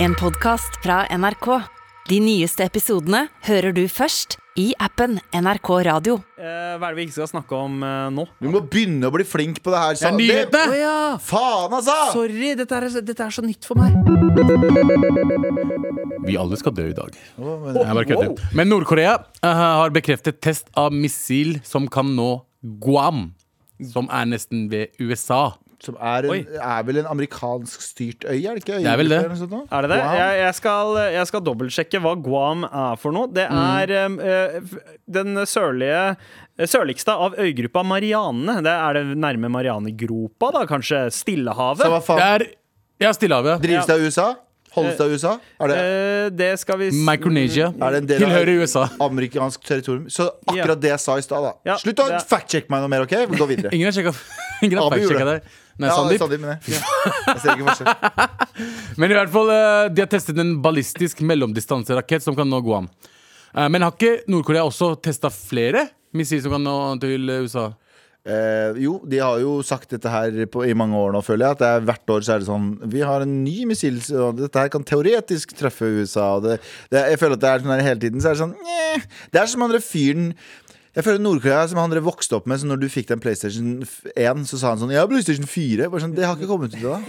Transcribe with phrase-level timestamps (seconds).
[0.00, 1.46] En podcast fra NRK.
[2.08, 6.14] De nyeste episodene hører du først i appen NRK Radio.
[6.38, 8.24] Eh, hva er det vi ikke skal snakke om eh, nå?
[8.38, 9.98] Du må begynne å bli flink på det her.
[9.98, 10.62] Det er nyhetene!
[10.70, 10.94] Det, ja!
[11.18, 11.96] faen, altså!
[12.14, 13.98] Sorry, dette er, dette er så nytt for meg.
[16.28, 17.18] Vi alle skal dø i dag.
[17.18, 18.48] Jeg bare kødder.
[18.54, 22.36] Men Nord-Korea eh, har bekreftet test av missil som kan nå
[22.82, 23.32] Guam.
[23.90, 25.56] Som er nesten ved USA.
[25.78, 28.80] Som er, en, er vel en amerikansk styrt øy, er det ikke?
[28.82, 29.20] Det er vel det.
[29.22, 29.98] Er det det?
[30.02, 30.16] Wow.
[30.18, 33.30] Jeg, jeg, skal, jeg skal dobbeltsjekke hva Guam er for noe.
[33.30, 34.18] Det er mm.
[34.18, 34.74] eh,
[35.18, 36.02] den sørlige
[36.66, 38.56] Sørligste av øygruppa Marianene.
[38.66, 40.64] Det er det nærme Marianegropa, da?
[40.66, 41.86] Kanskje Stillehavet?
[41.86, 42.46] Så hva Det er
[42.98, 43.62] Ja, Stillehavet.
[43.62, 44.28] Drives det av USA?
[44.74, 45.32] Holdes det av USA?
[45.62, 47.68] Er det Eh, det skal vi Micronesia.
[47.80, 48.88] Er det en del av- Tilhører USA.
[49.00, 50.10] amerikansk territorium?
[50.10, 51.52] Så akkurat det jeg sa i stad, da.
[51.64, 53.14] Ja, Slutt å fact-check meg noe mer, OK?
[53.30, 53.72] Vi går videre.
[53.72, 55.42] Ingen har sjekka det.
[55.78, 56.18] Nei, Sandeep.
[56.22, 56.78] Sandeep, men jeg.
[57.28, 58.38] Jeg ser ikke forskjell.
[58.98, 62.88] Men i hvert fall, eh, de har testet en ballistisk mellomdistanserakett som kan nå Guam.
[63.54, 65.86] Eh, Men har ikke Nord-Korea også testa flere
[66.18, 67.68] missiler som kan nå til USA?
[68.28, 71.56] Eh, jo, de har jo sagt dette her på, i mange år nå, føler jeg.
[71.56, 74.42] At det er, hvert år så er det sånn Vi har en ny missil, og
[74.42, 76.32] dette her kan teoretisk treffe USA.
[76.36, 76.58] Og det,
[76.92, 78.20] det, jeg føler at det er sånn her hele tiden.
[78.24, 79.04] Så er det sånn nye.
[79.32, 80.32] Det er som han der fyren
[80.96, 82.60] jeg føler Nord-Korea som han vokste opp med.
[82.60, 83.82] Så når du fikk den PlayStation
[84.14, 85.90] 1, så sa han sånn Ja, PlayStation 4.
[85.92, 86.96] Bare sånn, det har ikke kommet ut ennå.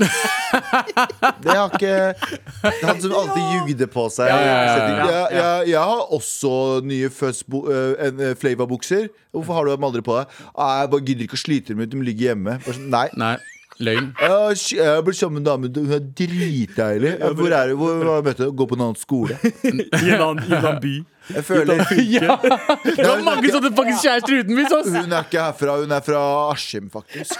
[1.43, 4.31] Det har ikke Det er Han som alltid jugde på seg.
[4.31, 4.95] Ja, ja, ja, ja.
[5.09, 9.07] Ja, ja, jeg har også nye uh, Flava-bukser.
[9.35, 10.41] Hvorfor har du dem aldri på deg?
[10.55, 11.91] Ah, jeg bare gidder ikke å slite dem ut.
[11.93, 12.57] De ligger hjemme.
[12.65, 13.05] Bare sånn, nei.
[13.19, 13.35] Nei,
[13.79, 14.09] løgn.
[14.19, 15.71] Jeg har blitt sammen med en dame.
[15.77, 17.13] Hun er dritdeilig.
[17.37, 17.77] Hvor er du?
[17.79, 18.51] Hvor hvor, hvor, hvor?
[18.63, 19.39] Gå på en annen skole.
[20.03, 20.95] I en annen by.
[21.35, 21.83] Jeg føler
[22.15, 22.37] Ja!
[22.41, 24.89] Det var mange sånne faktisk kjærester utenbys, ass!
[24.95, 26.21] Hun er ikke herfra, hun er fra
[26.53, 27.35] Askim, faktisk.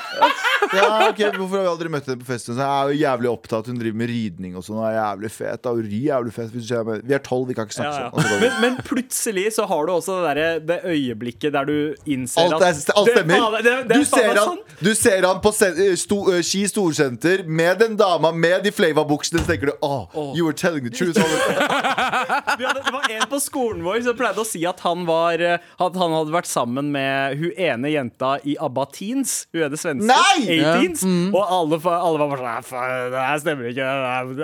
[0.76, 2.54] Ja, ok, Hvorfor har vi aldri møtt henne på festen?
[2.58, 3.70] Så jeg er jo jævlig opptatt.
[3.72, 4.78] Hun driver med ridning og sånn.
[4.80, 5.64] Hun er jævlig fet.
[5.66, 5.74] Da.
[6.00, 6.54] Jævlig fet.
[6.54, 8.12] Vi er tolv, vi kan ikke snakke Ja, ja.
[8.14, 8.36] sånn.
[8.36, 8.44] Og.
[8.44, 12.62] Men, men plutselig så har du også det, der, det øyeblikket der du innser Alt,
[12.62, 13.48] er, at alt stemmer.
[13.58, 14.62] Det, det- det du, ser han, sånn.
[14.86, 19.42] du ser han på eh, sto, uh, Ski storsenter med den dama med de Flava-buksene.
[19.44, 20.06] Så tenker du oh,
[20.38, 21.18] you were telling the truth.
[22.60, 26.00] Det var en på skolen vår som pleide å si at han var eh, At
[26.00, 29.36] han hadde vært sammen med hun ene jenta i ABBA Teens.
[29.54, 30.10] Hun er det svenske.
[30.10, 30.60] Nei!
[30.64, 31.06] A-Teens.
[31.30, 33.94] Og alle, alle var bare sånn Det her stemmer ikke.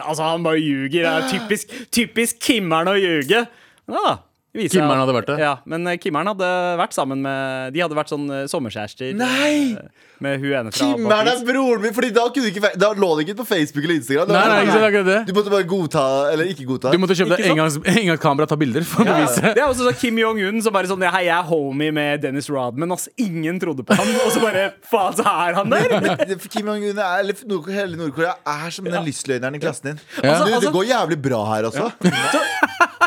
[0.04, 1.02] Altså, han bare ljuger.
[1.06, 3.46] Det er typisk, typisk Kimmer'n å ljuge.
[3.92, 4.08] Ja,
[4.56, 5.38] Kimmeren hadde vært det?
[5.44, 6.48] Ja, men eh, Kimmeren hadde
[6.80, 9.12] vært sammen med De hadde vært sånn eh, sommerkjærester.
[9.20, 9.76] Nei!
[9.76, 13.10] eh, Med hun ene fra Kimmeren er broren min, Fordi da, kunne ikke, da lå
[13.20, 14.32] det ikke på Facebook eller Instagram.
[14.32, 15.18] Nei, nei, ikke akkurat det.
[15.28, 16.94] Du måtte bare godta eller ikke godta.
[16.96, 19.44] Du måtte kjøpe deg engangskamera og ta bilder for å bevise.
[19.58, 22.48] Det er også sånn Kim Jong-un som bare sånn Hei, jeg er homie med Dennis
[22.50, 22.96] Rodman.
[22.96, 23.10] Ass.
[23.22, 24.14] Ingen trodde på han.
[24.24, 25.98] Og så bare Faen, så er han der!
[26.06, 30.02] Men, Kim Jong-un er, eller Nord hele Nord-Korea er som den lystløgneren i klassen din.
[30.24, 30.40] Ja.
[30.40, 31.90] Du, Altså- det går jævlig bra her også.
[32.32, 32.42] Så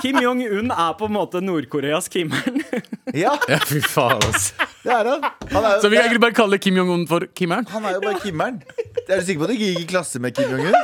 [0.03, 2.63] Kim Jong-un er på en måte Nord-Koreas Kimmeren.
[3.17, 4.53] Ja, Ja, fy faen, altså.
[4.85, 5.23] det er han.
[5.53, 7.67] Han er, Så vi kan egentlig bare kalle Kim Jong-un for Kimmeren?
[7.73, 8.61] han er jo bare Kimmeren.
[9.09, 10.75] Er du sikker på at du ikke gikk i klasse med Kim Jong-un?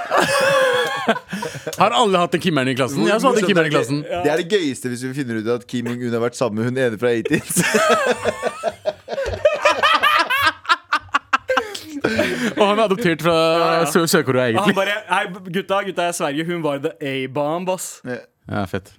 [1.78, 3.04] Har alle hatt en Kimmeren i klassen?
[3.04, 4.00] Jeg også hadde en Kimmeren i klassen.
[4.08, 6.70] Det er det gøyeste hvis vi finner ut at Kim Jong-un har vært sammen med
[6.72, 7.60] hun ene fra 80s.
[12.54, 13.68] Og han er adoptert fra ja.
[13.82, 14.06] ja.
[14.06, 15.22] Sør-Korea, Og han bare Hei,
[15.52, 17.98] gutta, gutta, jeg Sverige hun var the A-bomb, ass.
[18.04, 18.92] Ja, fett.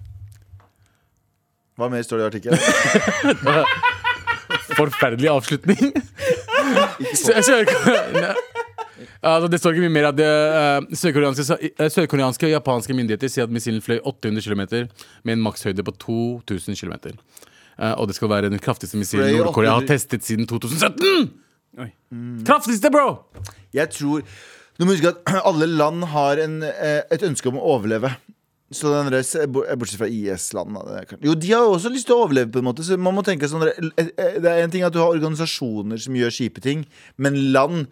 [1.76, 2.58] Hva mer står det i artikkelen?
[4.78, 5.92] Forferdelig avslutning.
[9.26, 13.30] Altså, det står ikke mye mer at det, eh, Sørkoreanske eh, sørkoreanske og japanske myndigheter
[13.32, 14.62] sier at missilen fløy 800 km
[15.26, 17.16] med en makshøyde på 2000 km.
[17.98, 21.28] og det skal være den kraftigste missilen Nord-Korea har testet siden 2017!
[21.76, 21.90] Oi.
[22.46, 23.26] Kraftigste, bro!
[23.76, 24.22] Jeg tror
[24.78, 28.10] Du må huske at alle land har en, eh, et ønske om å overleve.
[28.74, 30.74] Så den rest, Bortsett fra IS-land.
[31.22, 32.50] Jo, de har jo også lyst til å overleve.
[32.50, 34.92] på en måte Så man må tenke sånn eh, eh, Det er en ting at
[34.92, 36.82] du har organisasjoner som gjør kjipe ting,
[37.16, 37.86] men land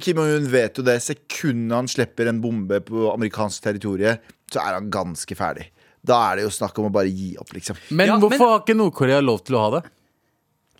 [0.00, 0.96] Kim Jong-un vet jo det.
[1.04, 4.16] Sekundet han slipper en bombe på amerikansk territorie,
[4.50, 5.68] så er han ganske ferdig.
[6.02, 7.76] Da er det jo snakk om å bare gi opp, liksom.
[7.90, 9.90] Men Ja, hvorfor men- har ikke Nord-Korea lov til å ha det?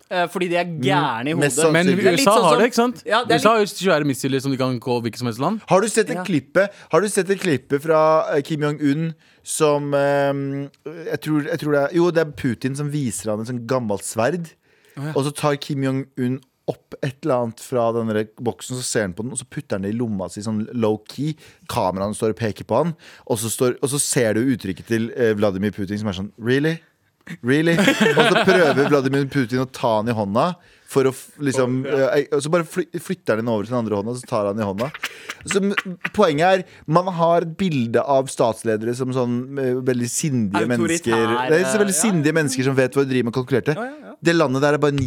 [0.09, 1.41] Eh, Fordi de er gærne i hodet.
[1.41, 1.95] Men sannsynlig.
[1.99, 3.01] Det er litt USA sånn har det, ikke sant?
[3.07, 5.61] Ja, det USA har jo svære missiler som de kan gå hvilket som helst land.
[5.67, 6.23] Har du sett et Ja.
[6.23, 8.01] klippe Har du sett et klippe fra
[8.35, 9.13] eh, Kim Jong-un
[9.43, 10.69] som eh,
[11.11, 13.65] jeg, tror, jeg tror det er Jo, det er Putin som viser han et sånn
[13.67, 14.53] gammelt sverd.
[15.13, 18.09] Og så tar Kim Jong-un opp et eller annet fra den
[18.43, 20.65] boksen, så ser han på den, og så putter han det i lomma si sånn
[20.75, 21.37] low-key.
[21.71, 22.91] Kameraene står og peker på han,
[23.27, 26.31] og så, står, og så ser du uttrykket til eh, Vladimir Putin som er sånn
[26.43, 26.75] Really?
[27.41, 27.77] Really?
[27.77, 30.51] Og så prøver Vladimir Putin å ta han i hånda.
[30.87, 31.11] For å
[31.43, 34.29] liksom eh, Og så bare flytter han den over til den andre hånda, og så
[34.29, 34.87] tar han den i hånda.
[35.47, 35.61] Så
[36.15, 41.25] Poenget er, man har et bilde av statsledere som sånn eh, veldig sindige mennesker.
[41.51, 41.99] Det er så veldig ja.
[41.99, 43.75] sindige mennesker som vet hva de driver med kalkulerte.
[43.75, 44.13] ja, ja.
[44.17, 45.03] Det landet der er bare en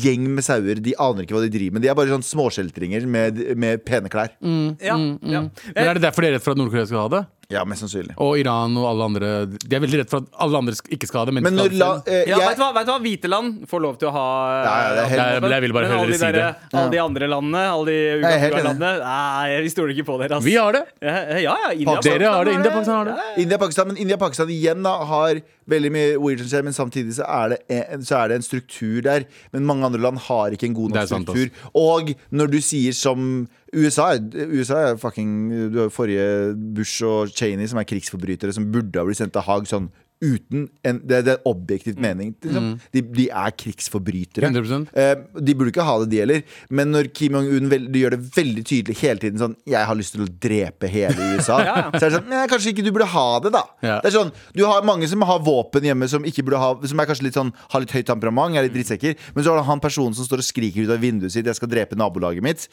[0.00, 0.78] gjeng med sauer.
[0.80, 1.84] De aner ikke hva de driver med.
[1.84, 4.32] De er bare sånn småskjeltringer med, med pene klær.
[4.80, 5.42] Ja, ja.
[5.50, 7.22] Men er det derfor de er redd for at Nord-Korea skal ha det?
[7.50, 8.14] Ja, mest sannsynlig.
[8.22, 11.24] Og Iran og alle andre De er veldig redd for at alle andre ikke skal
[11.24, 11.34] ha det.
[11.34, 12.98] Men, Men skal la, eh, Ja, jeg, vet du hva, vet du hva?
[13.02, 14.26] Hvite land får lov til å ha
[14.62, 16.44] Ja, ja, det er helt- Jeg vil bare høre dere si det.
[16.72, 18.64] Alle de andre landene, alle de Jeg er helt enig.
[18.68, 20.44] landene Nei, vi stoler ikke på dere, Altså.
[20.46, 20.84] Vi har det!
[21.02, 23.42] Ja, ja, India, India, Dere Pakistan har det, India, Pakistan har det.
[23.42, 26.74] India og Pakistan, men India og Pakistan igjen da har veldig mye weird som men
[26.74, 27.58] samtidig så er, det
[27.92, 29.24] en, så er det en struktur der.
[29.52, 31.50] Men mange andre land har ikke en god nok sant, struktur.
[31.74, 34.16] Og når du sier som USA
[34.50, 35.34] USA er fucking
[35.70, 39.34] Du har jo forrige Bush og Cheney som er krigsforbrytere, som burde ha blitt sendt
[39.36, 39.90] til Haag sånn
[40.20, 42.34] uten en, det, det er objektivt mening.
[42.44, 42.66] Liksom.
[42.92, 44.50] De, de er krigsforbrytere.
[44.50, 44.90] 100%.
[44.92, 46.42] Eh, de burde ikke ha det, de heller.
[46.68, 50.12] Men når Kim Jong-un de gjør det veldig tydelig hele tiden sånn 'Jeg har lyst
[50.16, 51.90] til å drepe hele USA', Ja, ja.
[51.98, 53.62] så er det sånn Nei, kanskje ikke du burde ha det, da.
[53.82, 53.96] Ja.
[54.00, 57.00] Det er sånn, Du har mange som har våpen hjemme som ikke burde ha Som
[57.00, 59.16] er kanskje litt sånn har litt høyt temperament, er litt drittsekker.
[59.34, 61.56] Men så har du han personen som står og skriker ut av vinduet sitt 'Jeg
[61.56, 62.68] skal drepe nabolaget mitt'.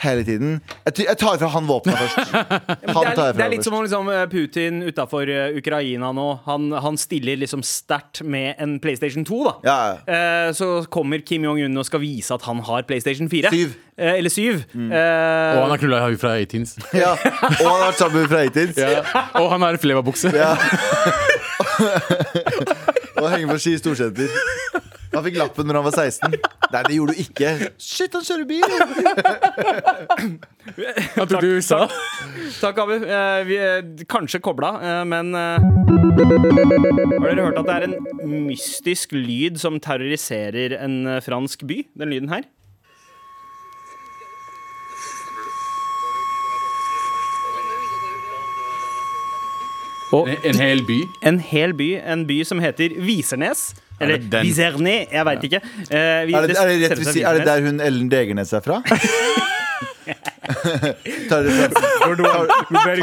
[0.00, 0.60] Hele tiden.
[0.86, 2.16] Jeg, jeg tar fra han våpenet først.
[2.32, 3.64] Det Han er, tar jeg det er litt først.
[3.64, 5.24] som om liksom, eh, Putin utafor
[5.56, 6.28] Ukraina nå.
[6.46, 9.44] Han, han stiller liksom sterkt med en PlayStation 2.
[9.44, 10.46] da Ja, ja.
[10.48, 13.50] Eh, Så kommer Kim Jong-un og skal vise at han har PlayStation 4.
[13.52, 13.68] Syv.
[13.98, 14.62] Eh, eller 7.
[14.74, 14.92] Mm.
[14.92, 16.78] Eh, Og han har knulla ei fra 18s.
[16.94, 17.10] Ja.
[17.12, 18.78] Og han har vært sammen med fra 18s.
[18.80, 19.02] Ja.
[19.40, 20.32] Og han har fleva-bukse.
[20.34, 20.56] Ja.
[23.20, 24.28] og henger på ski i storsenter.
[25.10, 26.34] Han fikk lappen når han var 16.
[26.70, 27.48] Nei, det gjorde du ikke.
[27.82, 28.62] Shit, han kjører bil!
[31.16, 31.80] Han tok til USA.
[32.60, 32.94] Takk, Abu.
[33.02, 37.96] Eh, vi er kanskje kobla, eh, men eh, Har dere hørt at det er en
[38.46, 41.82] mystisk lyd som terroriserer en eh, fransk by?
[41.98, 42.46] Den lyden her?
[50.12, 50.98] Og En, en hel by.
[51.22, 53.74] en hel by, en by som heter Visernes.
[54.00, 54.40] Eller det
[55.12, 55.60] jeg veit ikke.
[55.90, 58.60] Eh, vi- Er det, er, det som si- er det der hun Ellen Degernes er
[58.64, 58.80] fra?
[61.30, 62.70] tar du referansen?
[62.70, 63.00] Very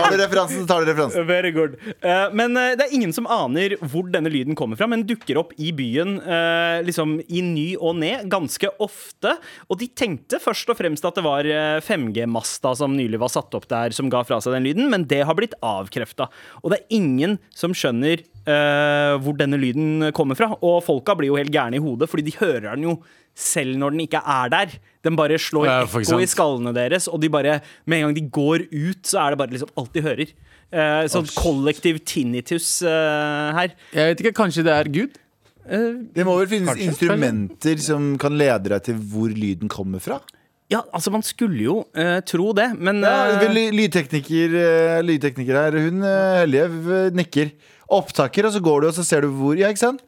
[0.68, 1.28] Tar du referansen.
[1.28, 1.78] Very good.
[2.04, 5.40] Uh, men uh, det er ingen som aner hvor denne lyden kommer fra, men dukker
[5.42, 9.36] opp i byen uh, liksom i ny og ne ganske ofte.
[9.68, 13.54] Og de tenkte først og fremst at det var eh, 5G-masta som nylig var satt
[13.58, 16.28] opp der, som ga fra seg den lyden, men det har blitt avkrefta.
[16.62, 20.54] Og det er ingen som skjønner hvor denne lyden kommer fra.
[20.64, 22.94] Og folka blir jo helt gærne i hodet, fordi de hører den jo
[23.38, 24.72] selv når den ikke er der.
[25.06, 28.26] Den bare slår Ja, ekko i skallene deres, og de bare, med en gang de
[28.34, 30.34] går ut, så er det bare liksom alt de hører.
[30.68, 33.78] Uh, sånn kollektiv tinnitus uh, her.
[33.94, 35.16] Jeg vet ikke, Kanskje det er Gud?
[35.68, 36.90] Det må vel finnes Kanskje.
[36.90, 40.22] instrumenter som kan lede deg til hvor lyden kommer fra?
[40.72, 45.78] Ja, altså, man skulle jo uh, tro det, men Ja, eh, lydtekniker, uh, lydtekniker her,
[45.88, 47.52] hun uh, Hellige v- nikker.
[47.88, 49.56] Opptaker, og så går du, og så ser du hvor.
[49.60, 50.04] Ja, ikke sant?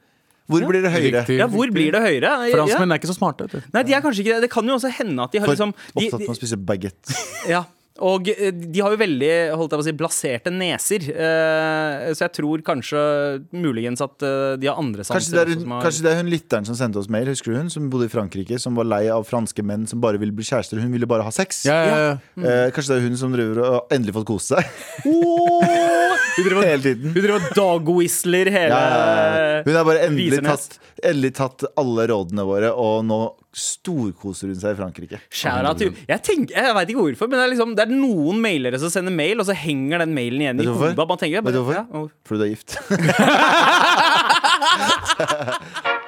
[0.50, 1.24] Hvor blir det høyere?
[1.24, 1.40] Riktig.
[1.40, 2.36] ja, hvor blir det høyere?
[2.56, 3.50] Franskmenn er ikke så smarte.
[3.74, 4.46] Nei, de er kanskje ikke det.
[4.48, 7.20] Det kan jo også hende at de har liksom de, opptatt med å spise baguette.
[7.56, 7.66] ja.
[8.00, 9.30] Og eh, de har jo veldig
[9.60, 11.04] holdt jeg på å si, blaserte neser.
[11.12, 13.02] eh, så jeg tror kanskje
[13.52, 15.20] muligens at eh, de har andre sanser.
[15.20, 17.28] Kanskje det, er hun, som har- kanskje det er hun lytteren som sendte oss mail,
[17.28, 17.70] husker du hun?
[17.74, 20.80] Som bodde i Frankrike, som var lei av franske menn som bare ville bli kjærester.
[20.80, 21.66] Hun ville bare ha sex.
[21.68, 22.16] Ja, ja, ja.
[22.40, 24.64] Eh, kanskje det er hun som driver og endelig fått kose seg.
[26.38, 27.14] Hun driver Hele tiden.
[27.14, 29.64] Hun driver dog-whistler hele Ja.
[29.66, 33.20] Hun har bare endelig tatt, endelig tatt alle rådene våre, og nå
[33.56, 35.18] storkoser hun seg i Frankrike.
[35.34, 38.38] Skjæra til Jeg, tenker, jeg vet ikke hvorfor, men det er, liksom, det er noen
[38.44, 40.96] mailere som sender mail, og så henger den mailen igjen i hodet.
[41.00, 42.10] Man tenker, Vet du hvorfor?
[42.30, 42.70] Fordi du er gift.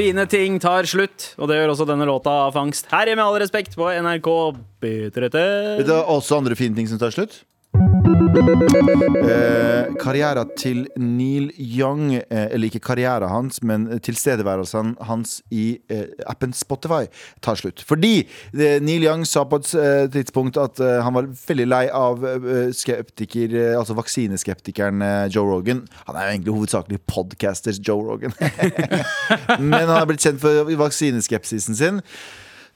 [0.00, 2.86] Fine ting tar slutt, og det gjør også denne låta av Fangst.
[2.88, 4.28] Her er Med all respekt på NRK
[4.80, 5.84] Vet B30.
[5.84, 7.42] du også andre fine ting som tar slutt?
[8.10, 16.08] Eh, karrieren til Neil Young, eh, eller ikke karrieren hans, men tilstedeværelsen hans i eh,
[16.26, 17.06] appen Spotify,
[17.42, 17.84] tar slutt.
[17.86, 19.70] Fordi eh, Neil Young sa på et
[20.12, 22.24] tidspunkt at han var veldig lei av
[22.74, 25.84] skeptiker, altså vaksineskeptikeren Joe Rogan.
[26.08, 28.34] Han er jo egentlig hovedsakelig podcaster Joe Rogan.
[29.70, 32.02] men han er blitt kjent for vaksineskepsisen sin.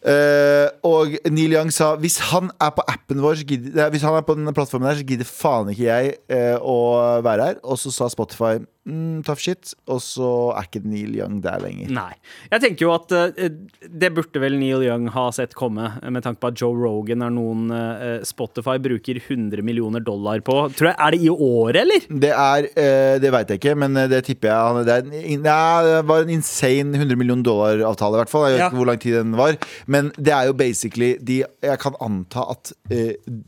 [0.04, 4.26] Eh, og Neil Young sa hvis han er på appen vår gidder, Hvis han er
[4.26, 6.76] på denne plattformen her, så gidder faen ikke jeg uh, å
[7.24, 7.60] være her.
[7.64, 9.72] Og så sa Spotify mm, tough shit.
[9.88, 11.90] Og så er ikke Neil Young der lenger.
[11.94, 12.12] Nei.
[12.52, 13.48] Jeg tenker jo at uh,
[13.88, 17.32] det burde vel Neil Young ha sett komme, med tanke på at Joe Rogan er
[17.34, 20.58] noen uh, Spotify bruker 100 millioner dollar på.
[20.76, 22.08] Tror jeg, Er det i året, eller?
[22.24, 24.98] Det er uh, Det veit jeg ikke, men det tipper jeg han- Det,
[25.48, 28.46] er det var en insane 100 millioner dollar-avtale, i hvert fall.
[28.48, 28.68] Jeg vet Ja.
[28.70, 29.56] ikke hvor lang tid den var.
[29.86, 32.72] Men det er jo basically de, Jeg kan anta at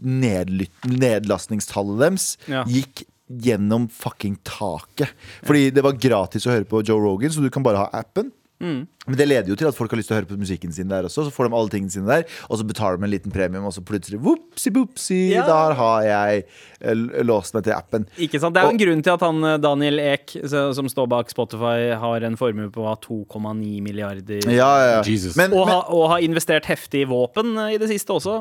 [0.07, 2.65] nedlastningstallet deres Ja.
[2.65, 5.15] gikk gjennom fucking taket.
[5.47, 8.31] Fordi det var gratis å høre på Joe Rogan, så du kan bare ha appen.
[8.63, 8.87] Mm.
[9.07, 10.89] Men det leder jo til at folk har lyst til å høre på musikken sin
[10.91, 11.27] der også.
[11.29, 13.75] Så får de alle tingene sine der, og så betaler de en liten premium, og
[13.77, 15.45] så plutselig whoopsie boopsie, Ja.
[15.47, 16.45] der har jeg
[16.81, 16.95] eh,
[17.27, 18.07] låst meg til appen.
[18.19, 18.55] Ikke sant?
[18.57, 21.95] Det er jo en grunn til at han eh, Daniel Ek, som står bak Spotify,
[21.99, 24.43] har en formue på 2,9 milliarder.
[24.51, 25.03] Ja, ja, ja.
[25.07, 25.37] Jesus.
[25.39, 28.37] Men, Og, men ha, og har investert heftig i våpen eh, i det siste også.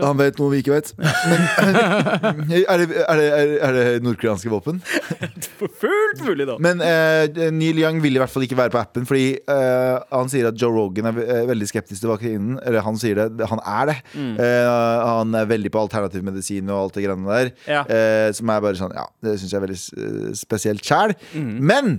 [0.00, 0.92] han vet noe vi ikke vet.
[1.30, 1.40] Men,
[2.72, 3.28] er, det, er, det,
[3.62, 4.80] er, det nordkoreanske våpen?
[5.80, 6.56] Fullt mulig, da.
[6.62, 10.30] Men uh, Neil Young vil i hvert fall ikke være på appen, fordi eh, han
[10.32, 12.58] sier at Joe Rogan er veldig skeptisk til vaksinen.
[12.66, 13.96] Eller han sier det, han er det.
[14.14, 14.34] Mm.
[14.40, 17.52] Uh, han er veldig på alternativ medisin og alt det greiene der.
[17.70, 17.82] Ja.
[17.88, 21.16] Uh, som er bare sånn, ja, det syns jeg er veldig eh, spesielt sjæl.
[21.34, 21.52] Mm.
[21.70, 21.96] Men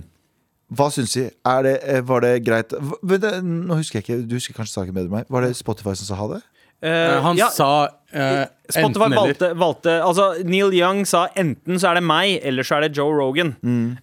[0.72, 1.16] hva syns?
[1.18, 5.10] Er det, eh, var det greit Nå husker jeg ikke, Du husker kanskje saken bedre
[5.10, 5.28] enn meg.
[5.28, 6.40] Var det Spotify som sa ha det?
[6.40, 9.16] Eh, Eh, Han ja, sa eh, Spotify enten eller.
[9.16, 12.96] valgte, valgte Altså, Neil Young sa enten så er det meg, eller så er det
[12.96, 13.50] Joe Rogan.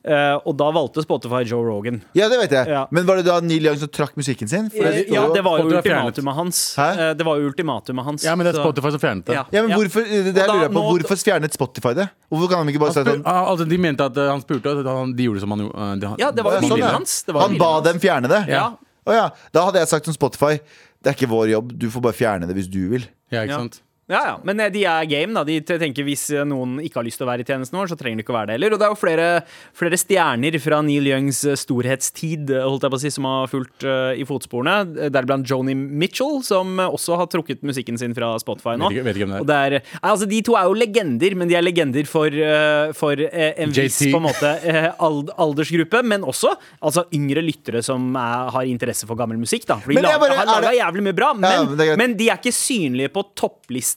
[0.03, 2.01] Eh, og da valgte Spotify Joe Rogan.
[2.17, 2.67] Ja, det vet jeg.
[2.73, 2.83] Ja.
[2.91, 4.69] Men var det da Neil Young som trakk musikken sin?
[4.73, 6.61] For Eh, det står ja, det var jo ultimatumet hans.
[6.75, 8.23] Det var jo ultimatumet hans.
[8.27, 9.37] Ja, men det er Spotify som fjernet det.
[9.39, 9.45] Ja.
[9.51, 12.09] Ja, men hvorfor, det da- lurer jeg på, hvorfor fjernet Spotify det?
[12.29, 15.23] Hvorfor kan de ikke bare si ah, altså, de mente at han spurte, og de
[15.29, 16.15] gjorde som han gjorde.
[16.19, 16.91] Ja, det var jo Sånn, ja.
[16.93, 17.23] hans.
[17.23, 17.85] Det var han ba hans.
[17.87, 18.43] dem fjerne det?
[18.51, 18.67] Ja.
[19.09, 19.29] Å ja.
[19.55, 20.59] Da hadde jeg sagt som Spotify
[21.01, 23.05] Det er ikke vår jobb, du får bare fjerne det hvis du vil.
[23.31, 23.57] Ja, ikke Ja.
[23.63, 23.79] sant?
[24.09, 25.43] Ja, ja, Men eh, de er game, da.
[25.45, 27.97] De tenker Hvis eh, noen ikke har lyst til å være i tjenesten vår, så
[27.99, 28.73] trenger de ikke å være det heller.
[28.75, 29.27] Og det er jo flere,
[29.77, 33.85] flere stjerner fra Neil Youngs eh, storhetstid holdt jeg på å si, som har fulgt
[33.85, 35.09] uh, i fotsporene.
[35.13, 38.89] Deriblant Joni Mitchell, som også har trukket musikken sin fra Spotify nå.
[38.89, 39.43] Vet ikke, vet ikke det er.
[39.45, 42.33] Og det er, nei, altså, de to er jo legender, men de er legender for,
[42.33, 44.53] uh, for uh, en viss på en måte,
[44.97, 46.03] ald aldersgruppe.
[46.09, 49.69] Men også altså, yngre lyttere som er, har interesse for gammel musikk.
[49.69, 49.79] Da.
[49.85, 52.39] For de lager, bare- har laga jævlig mye bra, Ja, men, men men de er
[52.39, 53.23] ikke synlige på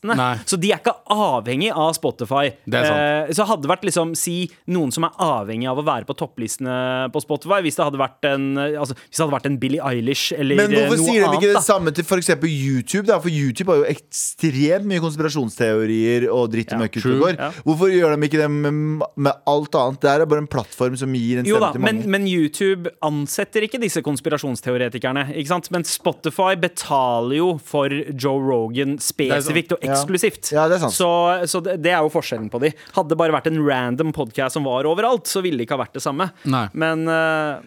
[0.02, 0.16] topplistene.
[0.16, 0.38] Nei.
[0.46, 2.50] Så de er ikke avhengig av Spotify.
[2.66, 3.28] Det er.
[3.28, 6.16] Eh, så hadde det vært liksom, si noen som er avhengig av å være på
[6.18, 9.82] topplistene på Spotify, hvis det hadde vært en, altså, hvis det hadde vært en Billie
[9.82, 11.38] Eilish eller Men eh, hvorfor sier de annet.
[11.38, 11.58] ikke da?
[11.58, 12.32] det samme til f.eks.
[12.42, 13.06] YouTube?
[13.08, 13.18] da?
[13.22, 16.88] For YouTube har jo ekstremt mye konspirasjonsteorier og dritt og Ja,
[17.22, 17.36] går.
[17.38, 17.50] Ja.
[17.66, 20.00] Hvorfor gjør de ikke det med, med alt annet?
[20.02, 22.08] Det er bare en plattform som gir en stemme da, til mange.
[22.10, 25.28] men YouTube ansetter ikke disse konspirasjonsteoretikerne.
[25.36, 25.70] Ikke sant?
[25.74, 29.91] Men Spotify betaler jo for Joe Rogan spesifikt og.
[29.92, 30.52] Eksklusivt.
[30.54, 30.96] Ja, det er sant.
[30.96, 31.10] Så,
[31.50, 32.72] så det, det er jo forskjellen på de.
[32.96, 35.84] Hadde det bare vært en random podcast som var overalt, så ville det ikke ha
[35.84, 36.30] vært det samme.
[36.50, 36.66] Nei.
[36.78, 37.62] Men, eh,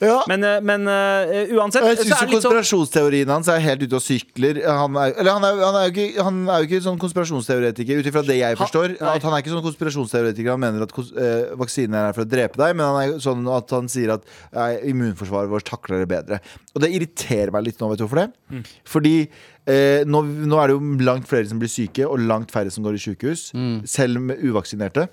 [0.00, 0.16] ja.
[0.30, 4.04] men, eh, men uh, uansett jeg syns konspirasjonsteorien sånn konspirasjonsteorien hans er helt ute og
[4.04, 4.60] sykler.
[4.64, 8.00] Han er, eller han er, han er, jo, ikke, han er jo ikke sånn konspirasjonsteoretiker,
[8.00, 8.96] ut ifra det jeg forstår.
[9.00, 12.24] Ha, At han er ikke sånn konspirasjonsteoretiker Han mener at eh, vaksinen er her for
[12.24, 14.26] å drepe deg, men han er sånn at han sier at
[14.56, 16.40] uh, immunforsvaret vårt takler det bedre.
[16.74, 18.28] Og det irriterer meg litt nå, vet du hvorfor det?
[18.52, 18.66] Mm.
[18.96, 22.72] Fordi eh, nå, nå er det jo langt flere som blir syke, og langt færre
[22.72, 23.50] som går i sykehus.
[23.90, 25.10] Selv med uvaksinerte.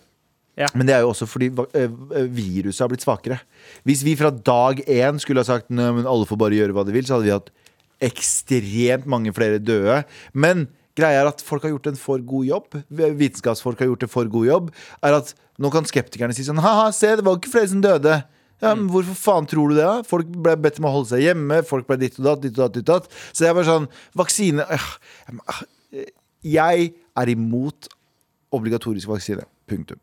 [0.57, 0.67] Ja.
[0.73, 1.91] Men det er jo også fordi eh,
[2.33, 3.37] viruset har blitt svakere.
[3.85, 6.95] Hvis vi fra dag én skulle ha sagt at alle får bare gjøre hva de
[6.95, 7.51] vil, så hadde vi hatt
[8.07, 9.99] ekstremt mange flere døde.
[10.33, 10.65] Men
[10.97, 12.79] greia er at folk har gjort en for god jobb.
[12.89, 14.73] Vitenskapsfolk har gjort en for god jobb.
[15.05, 18.19] Er at Nå kan skeptikerne si sånn Ha-ha, se, det var ikke flere som døde.
[18.61, 19.85] Ja, men Hvorfor faen tror du det?
[19.85, 20.03] da?
[20.05, 21.63] Folk ble bedt om å holde seg hjemme.
[21.65, 23.17] Folk ble ditt og datt, ditt og datt, ditt og datt.
[23.33, 23.87] Så jeg var sånn
[24.17, 24.65] Vaksine
[26.45, 27.89] Jeg er imot
[28.53, 29.45] obligatorisk vaksine.
[29.69, 29.97] Punktum.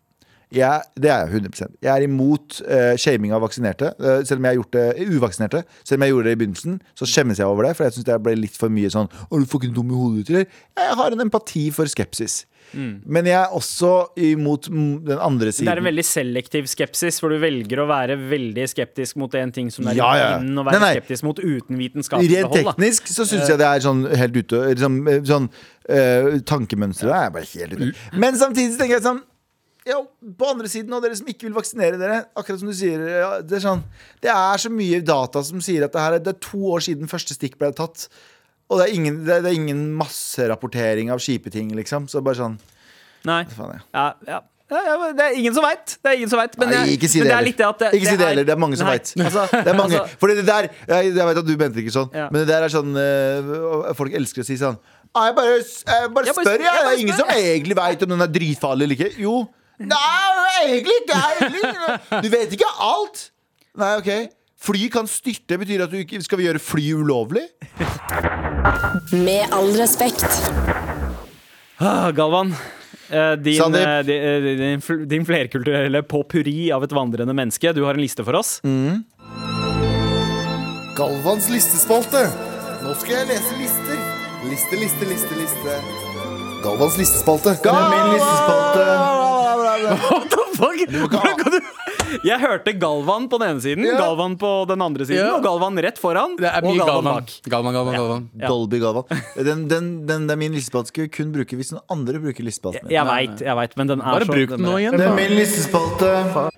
[0.54, 3.92] Jeg, det er jeg 100 Jeg er imot uh, shaming av vaksinerte.
[3.98, 4.86] Uh, selv om jeg har gjort det
[5.18, 5.64] uvaksinerte.
[5.82, 7.76] Selv om jeg gjorde det i begynnelsen, så skjemmes jeg over det.
[7.78, 10.24] For jeg syns det ble litt for mye sånn Å, du fucking dum i hodet
[10.24, 10.64] ditt, eller?
[10.84, 12.44] Jeg har en empati for skepsis.
[12.74, 15.68] Men jeg er også imot mm, den andre siden.
[15.68, 19.52] Det er en veldig selektiv skepsis, hvor du velger å være veldig skeptisk mot en
[19.54, 20.30] ting som er Ja, ja.
[20.40, 20.94] inn, og være Nei, nei.
[20.98, 22.70] skeptisk mot uten vitenskapelig Rent behold.
[22.70, 22.74] da.
[22.74, 27.30] teknisk så syns jeg det er sånn helt ute liksom, eh, Sånn uh, Tankemønsteret er
[27.36, 27.92] bare helt ute.
[28.18, 29.22] Men samtidig tenker jeg sånn
[29.84, 29.98] ja,
[30.38, 33.32] på andre siden, og dere som ikke vil vaksinere dere, akkurat som du sier, ja,
[33.44, 33.82] det er sånn
[34.22, 36.84] Det er så mye data som sier at det her er, det er to år
[36.86, 38.06] siden første stikk ble tatt.
[38.72, 42.08] Og det er ingen, det er, ingen masserapportering av kjipe ting, liksom.
[42.08, 42.56] Så bare sånn
[43.28, 43.44] Nei.
[43.52, 43.84] faen, ja.
[43.92, 44.40] Ja, ja.
[44.74, 45.98] Det er ingen som veit.
[46.00, 46.56] Det er ingen som vet.
[46.58, 47.56] Men, Nei, ikke si men det er heller.
[47.58, 49.12] det det, Ikke si det heller, det er mange som veit.
[49.20, 49.44] Altså,
[49.84, 52.48] altså, Fordi det der Jeg, jeg vet at du mente det ikke sånn, men det
[52.48, 54.80] der er sånn øh, Folk elsker å si sånn
[55.14, 58.24] «Ah, Jeg bare, jeg bare spør, jeg Det er ingen som egentlig veit om den
[58.24, 59.12] er dritfarlig eller ikke.
[59.22, 59.34] Jo.
[59.78, 61.20] Nei, egentlig ikke!
[61.40, 62.22] Egentlig.
[62.24, 63.28] Du vet ikke alt!
[63.80, 64.10] Nei, OK.
[64.64, 65.58] Fly kan styrte.
[65.60, 67.48] Betyr at du ikke Skal vi gjøre fly ulovlig?
[69.12, 70.24] Med all respekt.
[71.82, 72.54] Ah, Galvan.
[73.04, 77.74] Din, Din, eh, eh, din, din flerkulturelle Popuri av et vandrende menneske.
[77.76, 78.56] Du har en liste for oss.
[80.94, 82.24] Galvans listespalte.
[82.84, 84.00] Nå skal jeg lese lister.
[84.48, 85.76] Liste, liste, liste, liste.
[86.64, 87.58] Galvans listespalte.
[87.60, 89.23] Er min listespalte.
[90.10, 90.78] What the fuck?
[90.90, 91.60] Hvordan kan du
[92.24, 93.96] Jeg hørte Galvan på den ene siden, Ja.
[93.98, 95.36] Galvan på den andre siden, Ja.
[95.38, 96.36] og Galvan rett foran.
[96.38, 97.14] Det er og mye Galvan Galvan.
[97.24, 97.32] bak.
[97.50, 98.26] Galvan, Galvan, Galvan.
[98.38, 98.48] Ja.
[98.52, 99.04] Dolby Galvan.
[99.44, 100.92] Den, den, den, den er min listespalte.
[100.92, 102.84] Skal vi kun bruke hvis noen andre bruker listespalten.
[102.86, 102.94] min.
[102.94, 104.96] Jeg veit, jeg vet, men den er Bare så bruk den nå igjen.
[105.00, 106.12] Det er min listespalte.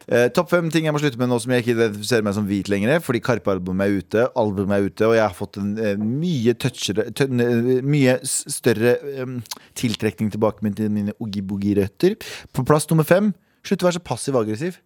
[0.06, 2.46] Eh, Topp fem ting jeg må slutte med nå som jeg ikke identifiserer meg som
[2.50, 3.00] hvit lenger.
[3.06, 7.08] Fordi Karpe-albumet er ute, albumet er ute, og jeg har fått en eh, mye touchere
[7.16, 9.34] tø- eh, Mye s- større eh,
[9.78, 12.16] tiltrekning tilbake med til mine oogie-boogie-røtter.
[12.54, 13.32] På plass nummer fem
[13.66, 14.76] slutt å være så passiv-aggressiv.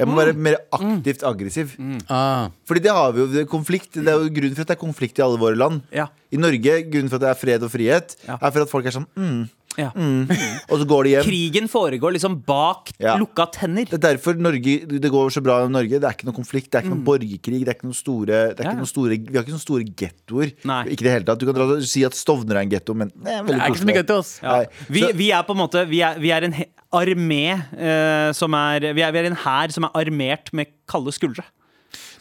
[0.00, 1.74] Jeg må være mer aktivt aggressiv.
[2.08, 2.48] Ah.
[2.64, 3.92] Fordi det har vi jo det er konflikt.
[3.98, 5.82] Det er jo grunnen for at det er konflikt i alle våre land.
[5.92, 6.06] Ja.
[6.32, 8.38] I Norge, grunnen for at det er fred og frihet, Ja.
[8.40, 9.42] er for at folk er sånn mm,
[9.78, 9.88] Ja.
[10.70, 11.24] Og så går de hjem.
[11.26, 13.14] Krigen foregår liksom bak Ja.
[13.20, 13.86] lukka tenner.
[13.88, 15.96] Det er derfor Norge, det går så bra i Norge.
[16.00, 17.62] Det er ikke noe konflikt, det er ikke noe borgerkrig.
[17.64, 18.70] Det er ikke noe store, det er Ja.
[18.74, 20.52] ikke noe store Vi har ikke noen store gettoer.
[20.92, 21.38] Ikke det hele tatt.
[21.40, 23.68] Du kan dra og si at Stovner er en getto, men det er Det er
[23.72, 24.40] ikke så mye oss.
[24.42, 24.64] Ja.
[24.88, 26.54] Vi, vi er på en måte Vi er, vi er en
[26.92, 31.12] armé uh, som er vi, er vi er en hær som er armert med kalde
[31.12, 31.44] skuldre.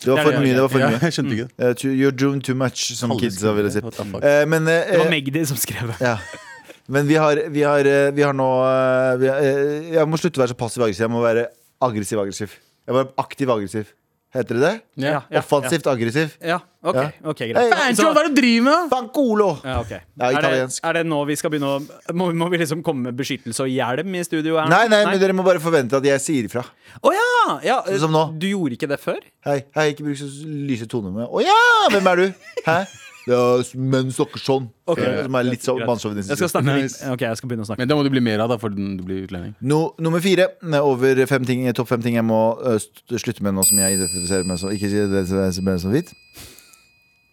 [0.02, 0.54] Det var for mye.
[0.56, 1.00] Det var for Ja, mye.
[1.04, 1.50] jeg skjønte ikke.
[1.60, 3.80] Eh, You're doing too much, som kidsa ville si.
[3.84, 4.18] Uh?
[4.24, 6.00] Eh, Men Det var Magdi som skrev det.
[6.02, 6.18] Ja.
[6.92, 10.20] Men vi har, vi har, eh, vi har nå eh, vi har, eh, Jeg må
[10.20, 11.08] slutte å være så passiv-aggressiv.
[11.08, 11.48] Jeg må være
[11.88, 12.60] aggressiv-aggressiv.
[12.86, 13.94] Jeg må være aktiv-aggressiv.
[14.32, 14.76] Heter det det?
[15.04, 15.18] Ja.
[15.28, 16.38] ja, Offensivt aggressiv.
[16.40, 17.10] Ja, ok, Ja.
[17.28, 17.74] ok, greit.
[17.76, 18.90] Hey, Så- hva er det du driver med?
[18.90, 19.60] Fancolo!
[19.62, 19.90] Ja, ok.
[19.92, 23.10] Ja, er, det, er det nå vi skal begynne å Må, må vi liksom komme
[23.10, 24.56] med beskyttelse og hjelm i studio?
[24.56, 24.70] nå?
[24.70, 26.64] Nei, nei, men dere må bare forvente at jeg sier ifra.
[27.04, 27.60] Å ja!
[27.64, 28.24] ja Sånn som nå.
[28.40, 29.20] Du gjorde ikke det før?
[29.44, 31.60] Hei, hei, ikke bruk så lyse toner med Å ja!
[31.92, 32.28] Hvem er du?
[32.66, 32.80] Hæ?
[33.28, 34.70] Menn snakker sånn.
[34.90, 35.00] Ok.
[35.00, 36.06] Eh, Som er litt så Greit.
[36.18, 37.84] Jeg skal snakke litt Ok, jeg skal begynne å snakke.
[37.84, 39.54] Men det må du bli mer av, da, for du blir utlending.
[39.62, 42.80] No, nummer fire eh, over fem ting, topp fem ting jeg må øh,
[43.14, 46.10] slutte med nå som jeg identifiserer meg som Ikke si det som er som hvit.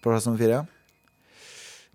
[0.05, 0.65] Plass nummer fire, ja.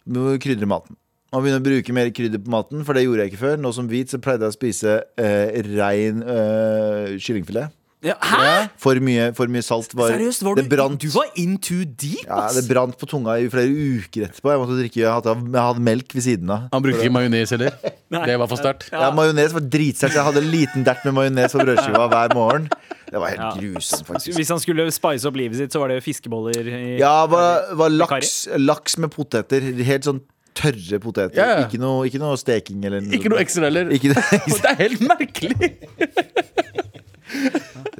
[0.03, 0.97] Du må krydre maten.
[1.33, 3.55] Man begynner å bruke mer krydder på maten, for det gjorde jeg ikke før.
[3.61, 7.73] Nå som hvit så pleide jeg å spise eh, rein eh, kyllingfilet.
[8.03, 8.67] Ja, hæ?
[8.83, 10.99] For mye, for mye salt var Seriøst, var Det du, brant.
[10.99, 14.51] du var in too deep, Ja, det brant på tunga i flere uker etterpå.
[14.51, 16.65] Jeg måtte drikke, jeg hadde, jeg hadde melk ved siden av.
[16.73, 17.77] Han brukte ikke majones heller.
[18.13, 18.89] Det var for sterkt.
[18.91, 20.17] Ja, Majones var dritsterkt.
[20.19, 22.67] Jeg hadde en liten dert med majones på brødskiva hver morgen.
[23.13, 23.49] Det var helt Ja.
[23.61, 24.35] grusomt, faktisk.
[24.37, 27.89] Hvis han skulle spice opp livet sitt, så var det fiskeboller i Ja, var, var
[27.89, 29.61] laks, laks med poteter.
[29.83, 30.19] Helt sånn
[30.53, 31.37] tørre poteter.
[31.39, 31.67] Ja, ja.
[31.67, 33.89] Ikke, noe, ikke noe steking eller Ikke noe ekstra heller.
[33.93, 35.71] Det er helt merkelig!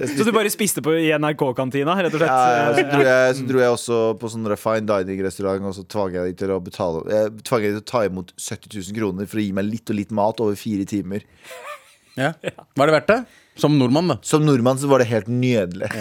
[0.03, 2.31] Så du bare spiste på i NRK-kantina, rett og slett?
[2.31, 5.85] Ja, ja, så, dro jeg, så dro jeg også på sånn fine dining-restaurant, og så
[5.89, 8.97] tvang jeg dem til å betale Jeg tvang dem til å ta imot 70 000
[8.97, 11.25] kroner for å gi meg litt og litt mat over fire timer.
[12.13, 12.33] Ja.
[12.77, 13.21] Var det verdt det?
[13.59, 14.17] Som nordmann, da.
[14.25, 15.91] Som nordmann så var det helt nydelig.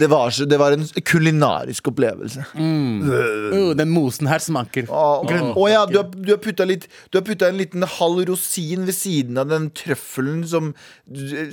[0.00, 2.42] Det, var så, det var en kulinarisk opplevelse.
[2.56, 7.22] Uh, den mosen her smaker Å oh, ja, du har, du har putta Du har
[7.22, 10.72] putta en liten halv rosin ved siden av den trøffelen som,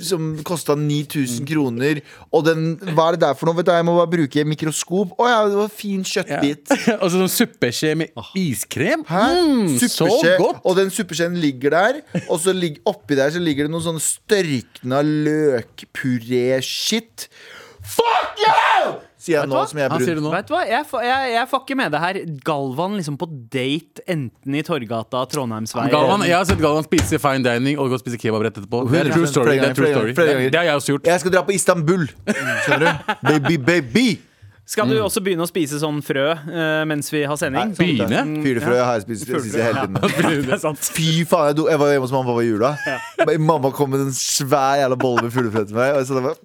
[0.02, 2.00] som kosta 9000 kroner.
[2.34, 3.60] Og den Hva er det der for noe?
[3.60, 5.14] Vet du, jeg må bare bruke mikroskop.
[5.20, 6.74] Å ja, det var fin kjøttbit.
[7.00, 9.04] Og så sånn suppeskje med iskrem.
[9.08, 9.24] Hæ?
[9.36, 10.08] Mm, så
[10.40, 10.64] godt!
[10.64, 14.02] Og den suppeskjeen ligger der, og så ligger, oppi der så ligger det noen sånne
[14.02, 15.00] størkna
[15.40, 17.28] løkpuré-shit.
[17.80, 18.98] Fuck you!
[19.20, 19.66] Sier jeg nå hva?
[19.68, 20.28] som jeg er brun.
[20.32, 22.18] Vet du hva, jeg, jeg, jeg får ikke med det her.
[22.46, 27.44] Galvan liksom på date enten i Torgata, Trondheimsveien Galvan, jeg har sett Galvan spise fine
[27.44, 28.86] dining og gå og spise kebab rett etterpå.
[28.88, 29.58] Det er true story.
[29.60, 30.48] Det er true story.
[30.48, 31.12] Det har jeg også gjort.
[31.12, 32.08] Jeg skal dra på Istanbul.
[32.64, 33.14] Skjønner du?
[33.28, 34.08] Baby, baby.
[34.70, 37.72] Skal du også begynne å spise sånn frø eh, mens vi har sending?
[37.74, 38.20] Sånn- Begynne?
[38.44, 40.44] Fyrefrø har jeg spist spist hele tiden.
[40.46, 40.90] Det er sant.
[40.94, 42.70] Fy faen, jeg, do, jeg var hjemme hos mamma på jula.
[43.42, 45.96] Mamma kom med en svær jævla bolle med fuglefrø til meg.
[45.98, 46.38] Og så det var,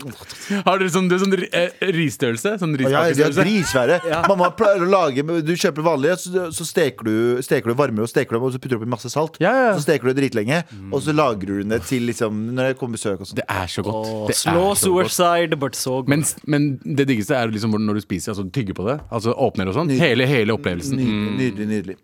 [0.66, 2.56] Har dere sånn, det er sånn eh, risstørrelse?
[2.64, 3.46] Sånn ja, de er riskakestørrelse?
[3.46, 4.00] dritsvære.
[4.32, 8.10] Mamma pleier å lage Du kjøper vanlige, så, så steker du Steker du varmer og
[8.10, 9.38] steker dem, og så putter du oppi masse salt.
[9.44, 9.70] Ja, ja.
[9.78, 12.98] Så steker du det dritlenge, og så lagrer du det til liksom når det kommer
[12.98, 13.38] besøk og sånn.
[13.38, 14.10] Det er så godt.
[14.10, 15.14] Slå Det er Slow så godt.
[15.14, 16.10] suicide, but so good.
[16.10, 19.00] Men, men det diggeste er liksom når du spiser, altså tygger på det.
[19.12, 19.92] Altså åpner og sånn.
[20.00, 20.98] Hele, hele opplevelsen.
[21.00, 21.68] Nydelig, nydelig.
[21.72, 21.98] nydelig.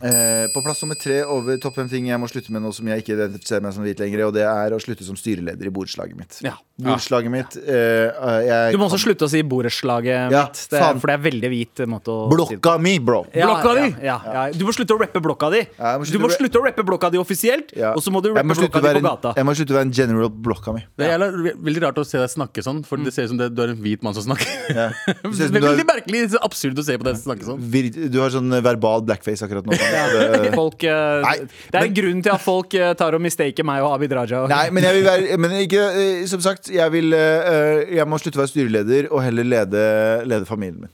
[0.00, 2.86] Eh, på plass nummer tre over topp fem ting jeg må slutte med nå som
[2.88, 5.72] jeg ikke identifiserer meg som hvit lenger, og det er å slutte som styreleder i
[5.76, 6.38] borettslaget mitt.
[6.46, 6.54] Ja.
[6.80, 8.08] Borettslaget mitt eh,
[8.46, 11.24] jeg Du må også kan- slutte å si borettslaget Ja, mitt, det, for det er
[11.26, 13.26] veldig hvit måte å si Blokka mi, bro!
[13.36, 14.06] Ja, Blokka ja, di?
[14.06, 14.44] Ja, ja.
[14.56, 15.60] Du må slutte å rappe blokka di.
[15.76, 17.92] Ja, må du må slutte å rappe blokka di offisielt, Ja.
[17.92, 19.34] og så må du rappe må blokka di på en- gata.
[19.36, 20.86] Jeg må slutte å være en general blokka mi.
[20.96, 21.28] Det er jævla,
[21.68, 23.74] veldig rart å se deg snakke sånn, for det ser ut som det, du er
[23.76, 24.48] en hvit mann som snakker.
[24.72, 24.88] Ja.
[25.04, 28.08] det er veldig har- merkelig, absurd å se på deg snakke sånn.
[28.10, 29.76] Du har sånn verbal blackface akkurat nå.
[29.90, 31.34] Det- Folk, eh, Nei,
[31.70, 34.44] det er en grunn til at folk eh, tar og mistaker meg og Abid Raja.
[34.50, 38.38] Nei, men jeg vil være men ikke, eh, Som sagt, jeg vil Jeg må slutte
[38.40, 39.84] å være styreleder og heller lede,
[40.26, 40.90] lede familien min.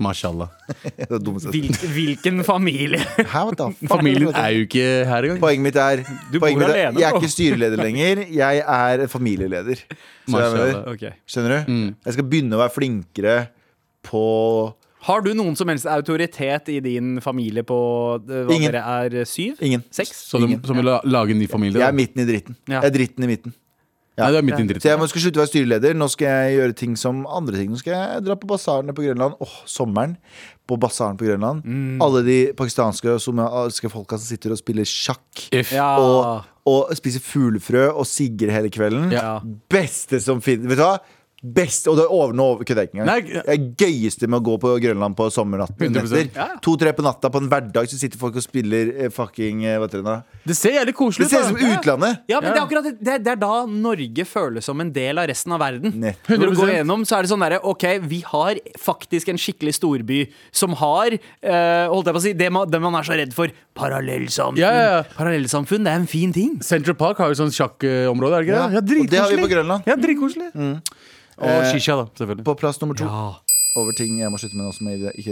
[0.00, 0.48] Mashallah.
[1.52, 3.02] Hvil, hvilken familie?
[3.90, 5.40] Familien er jo ikke her engang.
[5.42, 6.02] Poenget mitt er,
[6.32, 8.22] Du bor poenget mitt er alene, Jeg er ikke styreleder lenger.
[8.32, 9.82] Jeg er familieleder.
[9.84, 10.88] Jeg Mashallah.
[10.94, 11.04] Ok.
[11.28, 11.72] skjønner du?
[11.72, 11.88] Mm.
[12.06, 13.36] Jeg skal begynne å være flinkere
[14.08, 14.24] på
[15.08, 17.78] Har du noen som helst autoritet i din familie på
[18.20, 18.72] eh, hva Ingen.
[18.72, 19.14] dere er?
[19.22, 19.56] eh, Syv?
[19.64, 19.82] Ingen.
[19.90, 20.12] Seks?
[20.28, 21.80] Så du, som vil la- lage en ny familie?
[21.80, 21.88] Jeg Da.
[21.88, 22.56] er midten i dritten.
[22.68, 22.80] Ja.
[22.82, 23.54] Jeg er dritten i midten.
[24.20, 24.82] Nei, du er midt i dritten.
[24.84, 25.94] Så jeg må skal slutte å være styreleder.
[25.96, 27.70] Nå skal jeg gjøre ting som andre ting.
[27.72, 29.32] Nå skal jeg dra på basarene på Grønland.
[29.40, 30.18] Åh, sommeren
[30.68, 31.62] på basaren på Grønland.
[31.64, 32.02] Mm.
[32.04, 35.46] Alle de pakistanske og somaliske folka som sitter og spiller sjakk.
[35.56, 35.72] If.
[35.72, 35.96] Ja.
[35.96, 39.08] Og, og spiser fuglefrø og sigger hele kvelden.
[39.16, 39.38] Ja.
[39.72, 40.68] Beste som finnes.
[40.68, 40.98] Vet du hva?
[41.42, 43.08] Best, og det er over, nå kødder jeg ikke engang.
[43.08, 45.94] Nei, Det er gøyeste med å gå på Grønland på sommernatten.
[46.36, 46.48] Ja.
[46.60, 49.86] To-tre på natta på en hverdag så sitter folk og spiller eh, fucking eh, Hva
[49.88, 50.16] heter det da?
[50.44, 51.30] Det ser jævlig koselig ut.
[51.30, 51.78] Det ser ut som ut.
[51.78, 52.18] utlandet!
[52.28, 52.52] Ja, men Ja.
[52.52, 55.60] det er akkurat det, det, er- da Norge føles som en del av resten av
[55.64, 55.94] verden.
[56.02, 56.20] Nett.
[56.28, 59.74] Når du går gjennom, så er det sånn derre OK, vi har faktisk en skikkelig
[59.80, 60.20] storby
[60.52, 63.32] som har eh, Holdt jeg på å si det man, det man er så redd
[63.32, 63.48] for.
[63.80, 64.60] Parallellsamfunn.
[64.60, 65.02] Ja, ja, ja.
[65.16, 66.58] Parallellsamfunn, det er en fin ting.
[66.60, 68.74] Central Park har jo sånn sjakkområde, er det ikke Ja, det?
[68.76, 69.88] Ja, og det har vi på Grønland.
[69.88, 70.50] Ja, dritkoselig.
[71.40, 72.44] Og Eh, shisha, da, selvfølgelig.
[72.44, 73.32] På plass nummer to Ja.
[73.76, 75.30] over ting jeg må slutte med nå som jeg ikke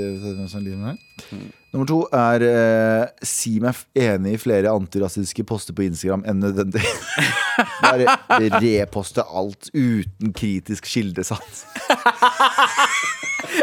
[0.64, 0.97] lider med.
[1.33, 1.51] med.
[1.69, 6.81] Nummer to er eh, si meg enig i flere antirasistiske poster på Instagram enn nødvendig.
[7.85, 8.17] Bare
[8.63, 11.65] reposte alt uten kritisk kildesans.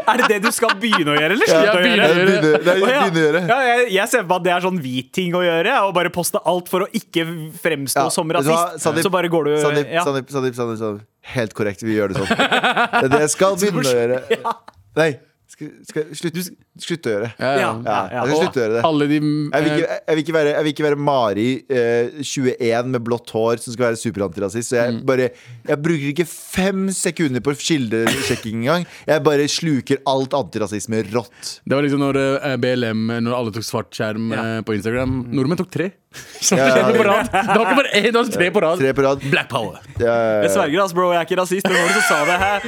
[0.05, 2.05] Er det det du skal begynne å gjøre, eller Ja, slutte å gjøre?
[2.05, 3.01] å begynner, Det er Å, ja.
[3.01, 3.41] begynne å gjøre.
[3.49, 5.73] Ja, jeg, jeg ser på at det er sånn hvit ting å gjøre.
[5.87, 7.25] Å bare poste alt for å ikke
[7.61, 8.85] fremstå Ja, som vet du hva, rasist.
[8.85, 10.05] Sandeep, så bare går du Sandeep, ja.
[10.07, 11.05] Sandeep, Sandeep, Sandeep, Sandeep.
[11.35, 12.31] Helt korrekt, vi gjør det sånn.
[12.95, 14.53] Det er det jeg skal begynne å gjøre.
[15.01, 15.09] Nei,
[15.55, 16.37] skal, skal, slutt,
[16.83, 17.29] slutt å gjøre.
[17.31, 17.35] det.
[17.39, 17.53] ja.
[17.63, 17.71] Ja.
[17.85, 18.83] Ja, jeg skal slutte å gjøre det.
[18.89, 21.47] Alle de Jeg vil, eh, ikke, jeg, vil ikke være, jeg vil ikke være Mari,
[21.69, 24.71] eh, 21 med blått hår, som skal være superantirasist.
[24.73, 25.29] Så jeg bare
[25.65, 28.87] Jeg bruker ikke fem sekunder på kildesjekking engang.
[29.07, 31.59] Jeg bare sluker alt antirasisme rått.
[31.63, 35.21] Det var liksom når eh, BLM Når alle tok svart skjerm eh, på Instagram.
[35.31, 35.91] Nordmenn tok tre.
[36.55, 37.29] Ja, ja, på rad.
[37.31, 38.77] Det var ikke bare én, det var tre på rad.
[38.81, 39.23] Tre på rad.
[39.31, 39.79] Black power.
[39.97, 41.07] Jeg sverger, ass, bro.
[41.13, 41.65] Jeg er ikke rasist.
[41.65, 42.67] Det var det som sa det her?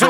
[0.00, 0.08] Så,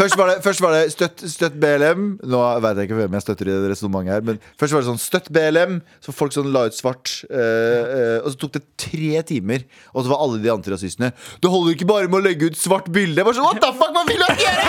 [0.00, 2.08] først var det, først var det støtt, støtt BLM.
[2.32, 4.24] Nå vet jeg ikke hvem jeg støtter i det resonnementet her.
[4.26, 7.12] Men først var det sånn støtt BLM, så folk sånn la ut svart.
[7.30, 11.50] eh, eh, og så tok det tre timer, og så var alle de antirasistene Det
[11.52, 13.20] holder ikke bare med å legge ut svart bilde.
[13.22, 14.62] Jeg var sånn, What the fuck, hva vil du ikke gjøre?!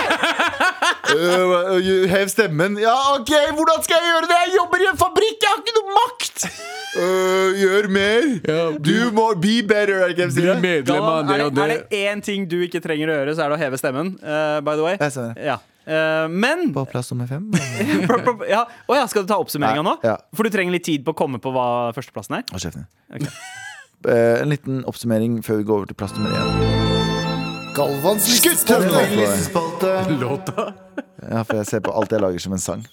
[1.14, 2.78] Uh, hev stemmen.
[2.80, 4.38] Ja, OK, hvordan skal jeg gjøre det?
[4.46, 6.46] Jeg jobber i en fabrikk, jeg har ikke noe makt!
[6.94, 8.26] Eh, gjør mer.
[8.48, 13.36] Ja, Du må be better, er det ikke én ting du ikke trenger å gjøre,
[13.36, 14.14] så er det å heve stemmen.
[14.22, 14.98] Uh, by the way.
[15.00, 15.48] Jeg ser det.
[15.50, 15.58] Ja.
[15.84, 17.50] Uh, men På plass nummer fem.
[18.54, 18.64] ja.
[18.88, 19.98] Oh, ja, Skal du ta oppsummeringa nå?
[20.06, 20.16] Ja.
[20.36, 22.48] For du trenger litt tid på å komme på hva førsteplassen er?
[22.54, 23.28] Okay.
[23.28, 23.52] uh,
[24.04, 26.74] Eh, en liten oppsummering før vi går over til plass nummer én.
[27.74, 29.92] Galvans listespalte.
[30.20, 30.66] Låta.
[31.24, 32.84] Ja, for jeg ser på alt jeg lager som en sang.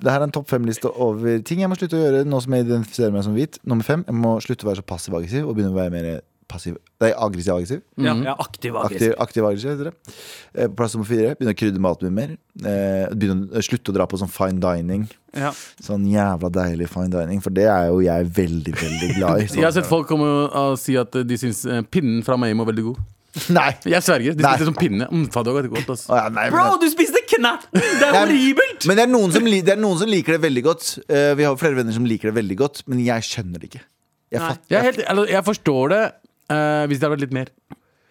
[0.00, 2.56] Det her er en topp fem-liste over ting jeg må slutte å gjøre nå som
[2.56, 3.60] jeg identifiserer meg som hvit.
[3.68, 6.10] Nummer fem, jeg må slutte å være så passiv-aggressiv og begynne å være mer
[6.50, 7.80] passiv Nei, aggressiv-aggressiv.
[7.96, 9.14] Ja, ja aktiv aggressiv.
[9.22, 9.70] Aktiv, aggressiv.
[9.70, 10.16] aktiv heter det.
[10.52, 12.34] Eh, plass nummer fire, begynne å krydre maten min mer.
[12.60, 15.06] Eh, begynne å slutte å dra på sånn fine dining.
[15.32, 15.54] Ja.
[15.80, 19.48] Sånn jævla deilig fine dining, for det er jo jeg veldig, veldig glad i.
[19.60, 22.74] Jeg har sett folk komme og si at de syns eh, pinnen fra Maimo var
[22.74, 23.00] veldig god.
[23.56, 23.68] Nei!
[23.86, 24.34] Jeg sverger.
[24.34, 25.06] De spiste som pinne.
[25.10, 26.04] Mm, faen, det var godt, ass.
[26.10, 27.66] Å, ja, nei, men- Bro, du spiste knapp!
[27.72, 28.86] Det er horribelt!
[28.90, 30.88] Men det er, noen som, li- det er noen som liker det veldig godt.
[31.06, 33.82] Eh, vi har flere venner som liker det veldig godt, men jeg skjønner det ikke.
[34.30, 34.48] Jeg, Nei.
[34.48, 37.52] fatter, Jeg, er helt, eller, jeg forstår det eh, hvis det hadde vært litt mer.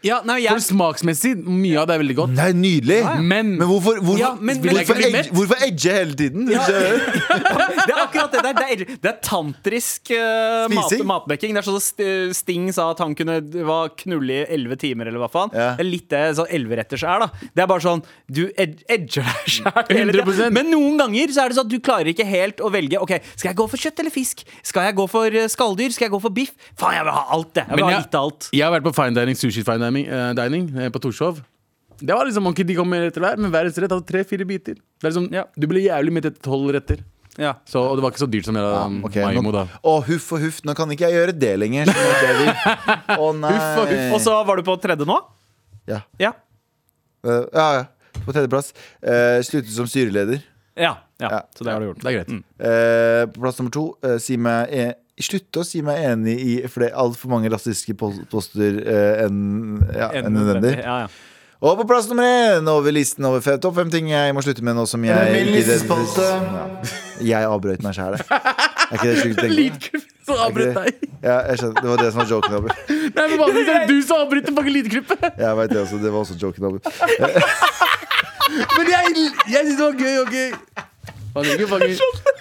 [0.06, 2.36] Ja, nei, For smaksmessig, mye av det er veldig godt.
[2.38, 3.00] Det er nydelig.
[3.20, 6.46] Men, Men hvorfor, hvorfor, Ja, men- men- hvorfor, jeg edge, hvorfor edge hele tiden?
[6.50, 6.64] Ja.
[6.70, 8.54] det er akkurat det der.
[8.54, 10.88] Det er, det er tantrisk uh, mat,
[11.28, 11.54] Spising?
[11.54, 15.20] Det er sånn at Sting sa at han kunne var knulle i elleve timer, eller
[15.20, 15.52] hva faen.
[15.54, 15.74] Ja.
[15.76, 17.50] Det er litt det sånn elveretters er, da.
[17.52, 20.32] Det er bare sånn Du ed edger deg sjæl hele 100%.
[20.32, 20.54] tiden.
[20.56, 23.02] Men noen ganger så er det sånn at du klarer ikke helt å velge.
[23.04, 24.46] Ok, Skal jeg gå for kjøtt eller fisk?
[24.64, 25.92] Skal jeg gå for eh, skalldyr?
[25.92, 26.56] Skal jeg gå for biff?
[26.80, 27.68] Faen, jeg vil ha alt, det.
[27.68, 28.50] Jeg vil ha jeg- litt av alt.
[28.56, 31.40] jeg har vært på fine dining, sushi fine dining, eh, dining uh, på Torshov.
[32.00, 34.76] Det var liksom, ok, De kom med retter hver, men hver rett hadde tre-fire biter.
[34.80, 35.46] Det er liksom, Ja.
[35.56, 37.02] Du ble jævlig mett etter tolv retter.
[37.40, 37.54] Ja.
[37.68, 39.62] Så, og det var ikke så dyrt som det um, Ok, Maimo, nå, da.
[39.88, 41.92] å, huff og huff, nå kan ikke jeg gjøre det lenger.
[43.16, 43.54] Å nei.
[43.56, 44.06] Huff og huff.
[44.18, 45.18] Og så var du på tredje nå?
[45.90, 46.02] Ja.
[46.20, 46.34] Ja.
[47.28, 47.84] uh, ja, ja.
[48.26, 48.74] På tredjeplass.
[49.00, 50.44] Uh, sluttet som styreleder.
[50.80, 50.98] Ja.
[51.20, 51.30] ja.
[51.32, 51.42] Ja.
[51.56, 52.02] Så det har du gjort.
[52.04, 52.30] Det er greit.
[52.60, 54.86] Eh, på plass nummer to, eh, si meg e
[55.26, 59.82] slutte å si meg enig i For det er altfor mange rasistiske poster eh, enn
[59.96, 60.78] ja, enn nødvendig.
[60.84, 61.10] Ja, ja.
[61.60, 64.64] Og på plass nummer én over listen over fe- topp fem ting jeg må slutte
[64.64, 65.12] med nå som jeg
[65.52, 66.68] ikke- Ja.
[67.20, 68.26] Jeg avbrøt meg sjæl, jeg.
[68.32, 69.50] Er ikke det sjukt å
[70.30, 71.00] Som Er deg.
[71.02, 71.10] det?
[71.24, 72.54] Ja, jeg skjønner, det var det som var joken.
[72.62, 72.70] Over.
[72.88, 75.26] Nei, men vanligvis er du som avbryter fucking lydklippet.
[75.42, 76.64] Jeg veit det også, det var også joken.
[76.70, 76.80] Over.
[78.78, 79.04] Men jeg,
[79.52, 80.16] jeg synes det var gøy.
[80.24, 80.36] ok
[81.36, 81.98] Han trenger ikke fucking-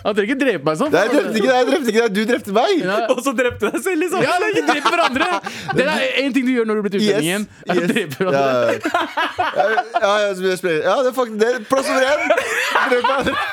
[0.08, 0.92] han trenger ikke drepe meg sånn.
[0.94, 2.72] Nei, jeg drepte ikke deg, jeg drepte ikke deg, du drepte meg!
[2.80, 2.96] Ja.
[3.12, 4.20] Og så drepte deg selv, liksom!
[4.24, 5.28] Ja, men ikke drepe hverandre!
[5.78, 5.90] Det er
[6.24, 7.44] én ting du gjør når du blir til utlending igjen.
[7.68, 7.88] Er yes.
[7.92, 8.72] drepe Ja, hverandre.
[9.38, 11.52] ja, ja, ja, ja, det er faktisk det.
[11.68, 12.20] Plass nummer én.
[12.88, 13.34] Drep hverandre.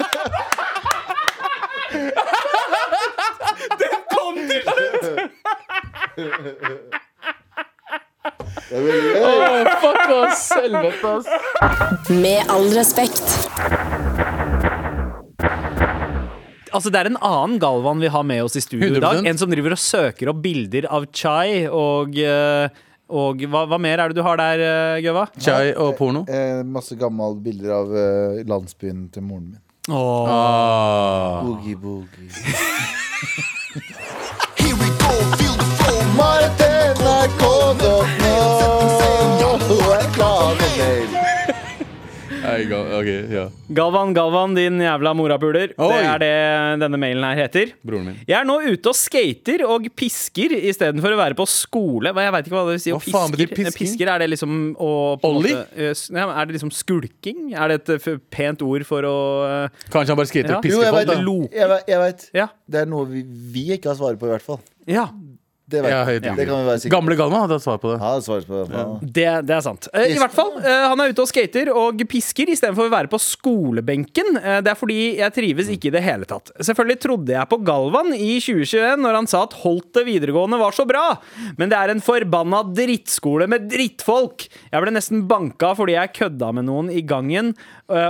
[3.80, 5.20] Det kom til slutt!
[8.76, 11.28] Åh, fuck oss, helvete ass
[12.10, 13.50] Med all respekt.
[16.76, 19.22] Altså Det er en annen Galvan vi har med oss i studio i dag.
[19.26, 22.68] En som driver og søker opp bilder av Chai og, eh,
[23.16, 25.28] og hva, hva mer er det du har der, eh, Gøva?
[25.40, 26.26] Chai og porno.
[26.28, 29.62] Eh, masse gamle bilder av eh, landsbyen til moren min.
[29.88, 31.44] Ah.
[31.46, 32.32] Boogie, boogie.
[37.06, 37.96] NRK.no
[39.94, 41.25] er klar for mail.
[42.46, 43.44] Nei, ga- ok, ja.
[43.78, 45.74] Galvan, Galvan, din jævla morapuler.
[45.76, 46.32] Det er det
[46.84, 47.72] denne mailen her heter.
[47.86, 48.20] Broren min.
[48.30, 52.14] Jeg er nå ute og skater og pisker istedenfor å være på skole.
[52.14, 52.94] Jeg vet ikke hva det vil si.
[52.96, 53.72] å faen pisker.
[53.80, 55.56] Pisker, er det liksom å på Ollie?
[55.56, 57.54] måte, eh, Er det liksom skulking?
[57.56, 59.16] Er det et eh, pent ord for å
[59.66, 60.58] eh, Kanskje han bare skater Ja.
[60.60, 61.58] og Jo, pisker jeg folk, vet, da.
[61.60, 62.30] jeg, vet, jeg vet.
[62.34, 62.48] Ja.
[62.70, 64.60] Det er noe vi, vi ikke har svaret på, i hvert fall.
[64.88, 65.08] ja.
[65.66, 65.90] Det, vet.
[65.90, 66.22] Ja, jeg.
[66.22, 66.94] Ja, det kan vi være sikre på.
[66.94, 67.98] Gamle Galma hadde svar på det.
[67.98, 68.78] Ja, svaret på det.
[68.78, 68.84] Ja.
[69.02, 69.88] Det, det er sant.
[69.98, 73.10] Eh, I hvert fall, eh, Han er ute og skater og pisker istedenfor å være
[73.10, 74.38] på skolebenken.
[74.38, 76.54] Eh, det er fordi jeg trives ikke i det hele tatt.
[76.62, 80.86] Selvfølgelig trodde jeg på Galvan i 2021 når han sa at Holte videregående var så
[80.86, 81.06] bra,
[81.58, 84.46] men det er en forbanna drittskole med drittfolk.
[84.70, 87.56] Jeg ble nesten banka fordi jeg kødda med noen i gangen,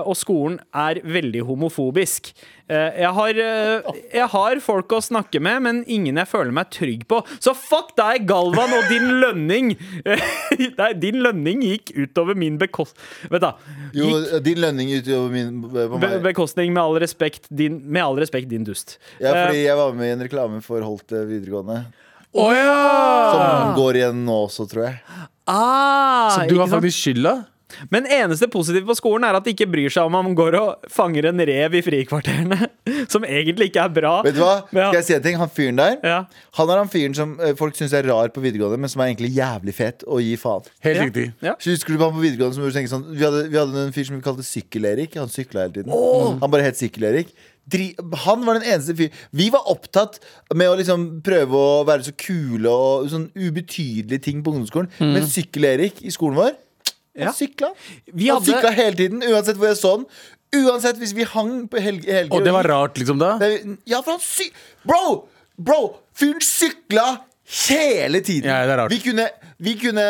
[0.08, 2.30] og skolen er veldig homofobisk.
[2.70, 3.82] Eh, Jeg har, eh,
[4.14, 7.20] jeg har folk å snakke med, men ingen jeg føler meg trygg på.
[7.44, 9.74] Så fuck deg, Galvan, og din lønning!
[10.80, 12.96] Nei, din lønning gikk utover min bekost...
[13.30, 13.52] Vet du,
[14.00, 16.18] Jo, gikk din lønning utover min be meg.
[16.24, 18.98] bekostning med all respekt, din, med all respekt, din dust.
[19.20, 21.84] Ja, fordi Eh, jeg var med i en reklame for Holt videregående.
[22.36, 23.32] Oh, ja!
[23.32, 24.98] Som går igjen nå også, tror jeg.
[25.48, 27.36] ah, Så du har faktisk skylda?
[27.90, 30.58] Men eneste positive på skolen er at de ikke bryr seg om om man går
[30.60, 32.70] og fanger en rev i frikvarterene.
[33.12, 34.14] Som egentlig ikke er bra.
[34.26, 34.60] Vet du hva?
[34.70, 34.90] Ja.
[34.92, 35.40] Skal jeg si en ting?
[35.42, 36.20] Han fyren der Ja.
[36.60, 39.12] Han er han fyren som eh, folk syns er rar på videregående, men som er
[39.12, 40.70] egentlig jævlig fet og gir faen.
[40.86, 41.26] Helt riktig.
[41.46, 41.56] Ja.
[41.66, 44.08] Husker du på han på videregående som gjorde sånn Vi hadde, vi hadde en fyr
[44.08, 45.18] som vi kalte Sykkel-Erik.
[45.20, 45.94] Han sykla hele tiden.
[46.42, 47.34] Han bare het Sykkel-Erik.
[48.26, 50.20] Han var den eneste fyr Vi var opptatt
[50.54, 54.92] med å liksom prøve å være så kule og sånn ubetydelige ting på ungdomsskolen.
[55.02, 56.54] Men Sykkel-Erik i skolen vår,
[57.18, 57.32] han Ja.
[57.34, 57.74] sykla.
[58.14, 60.06] Vi Han sykla hele tiden, uansett hvor jeg så den.
[60.56, 62.12] Uansett hvis vi hang på helger.
[62.14, 63.38] Helge, Og det var rart, liksom, da?
[63.38, 64.50] Det- Ja, for han sy...
[64.86, 65.28] Bro!
[65.58, 65.96] Bro!
[66.16, 67.22] Fyren sykla
[67.68, 68.50] hele tiden.
[68.50, 68.92] Ja, det er rart.
[68.92, 69.28] Vi kunne,
[69.60, 70.06] vi kunne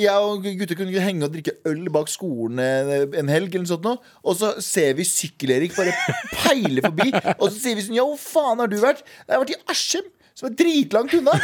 [0.00, 3.70] Jeg og gutter kunne henge og drikke øl bak skolen en en helg, eller noe
[3.70, 5.92] sånt nå, og så ser vi Sykkel-Erik bare
[6.32, 9.04] peile forbi, og så sier vi sånn Ja, hvor faen har du vært?
[9.28, 10.10] Jeg har vært i Askim.
[10.34, 11.34] Som er dritlangt unna.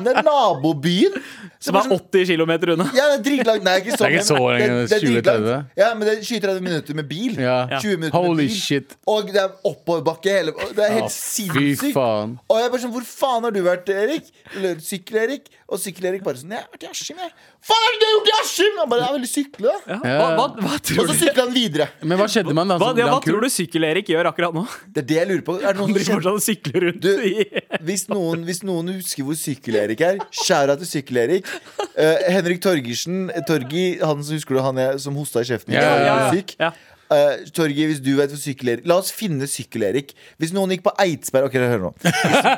[0.00, 1.16] Den er nabobyen.
[1.60, 2.86] Som er 80 km unna.
[2.96, 3.64] Ja, det er dritlangt.
[3.66, 5.14] Nei, ikke så, Det er ikke så lenge, det er 20-30.
[5.16, 5.74] dritlangt.
[5.82, 7.34] Ja, men det er 20-30 minutter med bil.
[7.42, 7.56] Ja.
[7.82, 8.60] 20 minutter Holy med bil.
[8.60, 8.96] shit.
[9.06, 11.80] Og det er oppoverbakke hele Det er helt ja, sinnssykt.
[11.82, 12.38] Fy faen.
[12.48, 14.30] Og jeg er bare sånn, Hvor faen har du vært, Erik?
[14.56, 15.50] Eller Sykkel-Erik?
[15.70, 17.30] Og Sykkel-Erik bare sånn Jeg har vært i Askim, jeg.
[17.62, 18.78] Faen har er gjort i Askim?
[18.80, 19.74] Han bare Jeg ville sykle.
[19.86, 19.98] Ja.
[20.02, 21.12] Hva, hva, hva Og så du?
[21.20, 21.86] sykler han videre.
[22.02, 22.78] Men hva skjedde med han da?
[22.82, 24.64] Hva, ja, hva tror du Sykkel-Erik gjør akkurat nå?
[24.90, 25.56] Det er det jeg lurer på.
[25.60, 28.44] Er det noen Han som driver kjenner fortsatt og sykler rundt Du, i hvis noen,
[28.50, 31.50] hvis noen husker hvor Sykkel-Erik er, skjæra til Sykkel-Erik.
[31.94, 35.76] Eh, Henrik Torgersen, Torgi, han som husker du han jeg, som hosta i kjeften?
[35.78, 36.32] Ja, ja, ja.
[36.34, 36.56] Syk.
[36.60, 36.74] Ja.
[37.10, 40.12] Eh, Torgi, hvis du vet hvor Sykkel-Erik La oss finne Sykkel-Erik.
[40.38, 41.90] Hvis noen gikk på Eidsberg Ok, hør nå.
[42.04, 42.50] Hvis,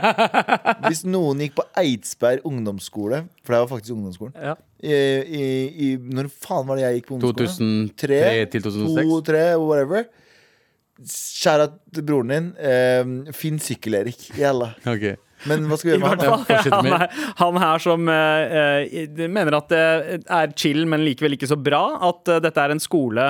[0.88, 4.56] hvis noen gikk på Eidsberg ungdomsskole, for det var faktisk ungdomsskolen Ja.
[4.84, 5.46] i, i,
[5.86, 7.88] i, Når faen var det jeg gikk på ungdomsskolen?
[7.96, 8.20] 2003
[8.52, 9.08] til 2006.
[9.08, 10.06] To, tre, whatever.
[11.02, 12.52] Kjære til broren din.
[12.60, 14.34] Uh, Finn Sykkel-Erik.
[14.36, 14.74] Jalla.
[14.84, 15.16] Okay.
[15.48, 16.44] Men hva skal vi gjøre med han?
[16.46, 19.80] fall, han, er, han her som eh, eh, mener at det
[20.22, 21.80] er chill, men likevel ikke så bra.
[22.12, 23.24] At dette er en skole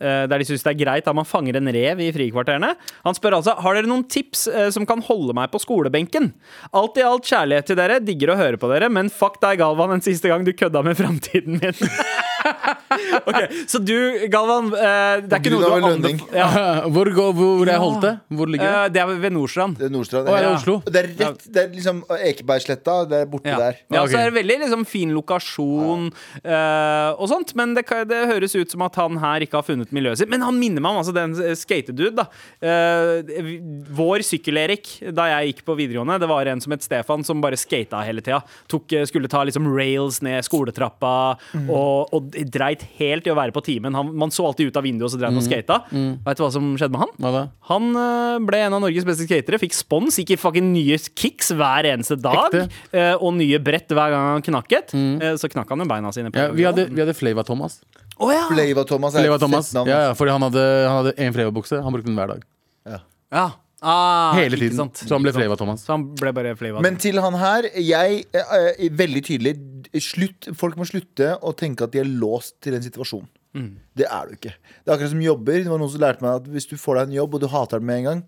[0.00, 2.72] der de syns det er greit at man fanger en rev i frikvarterene.
[3.06, 6.32] Han spør altså har dere noen tips eh, som kan holde meg på skolebenken.
[6.74, 9.94] Alt i alt kjærlighet til dere, digger å høre på dere, men fuck deg, Galvan,
[9.94, 11.82] en siste gang du kødda med framtiden min.
[13.28, 13.38] ok,
[13.70, 13.94] Så du,
[14.32, 16.48] Galvan, eh, det er ikke noe du har anbefalt ja.
[16.94, 18.12] Hvor, går- hvor er Holte?
[18.32, 18.74] Hvor ligger det?
[18.82, 19.76] Eh, Det er ved Nordstrand.
[19.80, 20.28] Det er Nordstrand.
[20.28, 20.56] Å, er det Ja.
[20.58, 20.76] Oslo?
[20.86, 22.96] Det er rett, det er liksom Ekebergsletta.
[23.10, 23.58] Det er borte Ja.
[23.58, 23.78] der.
[23.90, 24.10] ja, Ok.
[24.12, 26.08] så er det veldig liksom, fin lokasjon
[26.42, 29.66] eh, og sånt, men det, kan- det høres ut som at han her ikke har
[29.66, 30.30] funnet miljøet sitt.
[30.32, 32.14] Men han minner meg om altså, den eh, skatedude.
[32.22, 32.26] da.
[32.62, 33.60] Eh, vi-
[33.92, 37.56] vår sykkel-Erik da jeg gikk på videregående, det var en som het Stefan, som bare
[37.60, 38.42] skata hele tida.
[38.68, 41.36] Tok, eh, skulle ta liksom rails ned skoletrappa
[41.68, 43.94] og, og dreit helt i å være på timen.
[43.96, 45.78] Han, man så alltid ut av vinduet, og så drev han og skata.
[45.92, 47.14] Vet du hva som skjedde med han?
[47.22, 47.42] Hva da?
[47.70, 51.52] Han uh, ble en av Norges beste skatere, fikk spons, gikk i fucking nye kicks
[51.56, 52.56] hver eneste dag.
[52.92, 54.94] Øh, og nye brett hver gang han knakket.
[54.96, 55.16] Mm.
[55.22, 56.32] Uh, så knakk han jo beina sine.
[56.32, 57.80] på Ja, vi hadde, vi hadde Flava Thomas.
[58.18, 58.46] Oh, ja.
[58.50, 59.72] Flava Thomas er Flava Thomas.
[59.74, 61.82] Ja, ja, fordi han hadde, én Flava-bukse.
[61.82, 62.46] Han brukte den hver dag.
[62.88, 63.46] Ja.
[63.82, 64.78] Ah, Hele ikke tiden.
[64.78, 65.00] sant.
[65.02, 65.42] Så han ble Ikke sant.
[65.42, 65.84] Flava Thomas.
[65.84, 66.82] Så han ble bare Flava.
[66.84, 69.54] Men til han her, jeg eh, er veldig tydelig
[70.00, 73.26] slutt, Folk må slutte å tenke at de er låst til en situasjon.
[73.52, 74.54] Det er du ikke.
[74.54, 75.58] Det er akkurat som jobber.
[75.60, 77.50] Det var noen som lærte meg at hvis du får deg en jobb, og du
[77.52, 78.22] hater den med en gang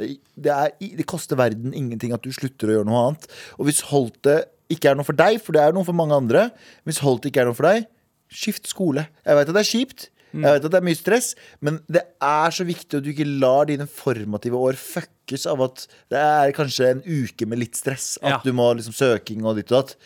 [0.00, 0.06] det,
[0.38, 3.26] det, er, det koster verden ingenting at du slutter å gjøre noe annet.
[3.58, 4.38] Og hvis Holte
[4.72, 6.46] ikke er noe for deg, for det er noe for mange andre
[6.88, 7.88] Hvis Holte ikke er noe for deg,
[8.30, 9.08] skift skole.
[9.26, 10.08] Jeg vet at det er kjipt.
[10.32, 13.26] Jeg vet at det er mye stress, men det er så viktig at du ikke
[13.40, 18.14] lar dine formative år fuckes av at det er kanskje en uke med litt stress.
[18.22, 18.40] At Ja.
[18.44, 19.96] du må liksom søking og ditt og datt.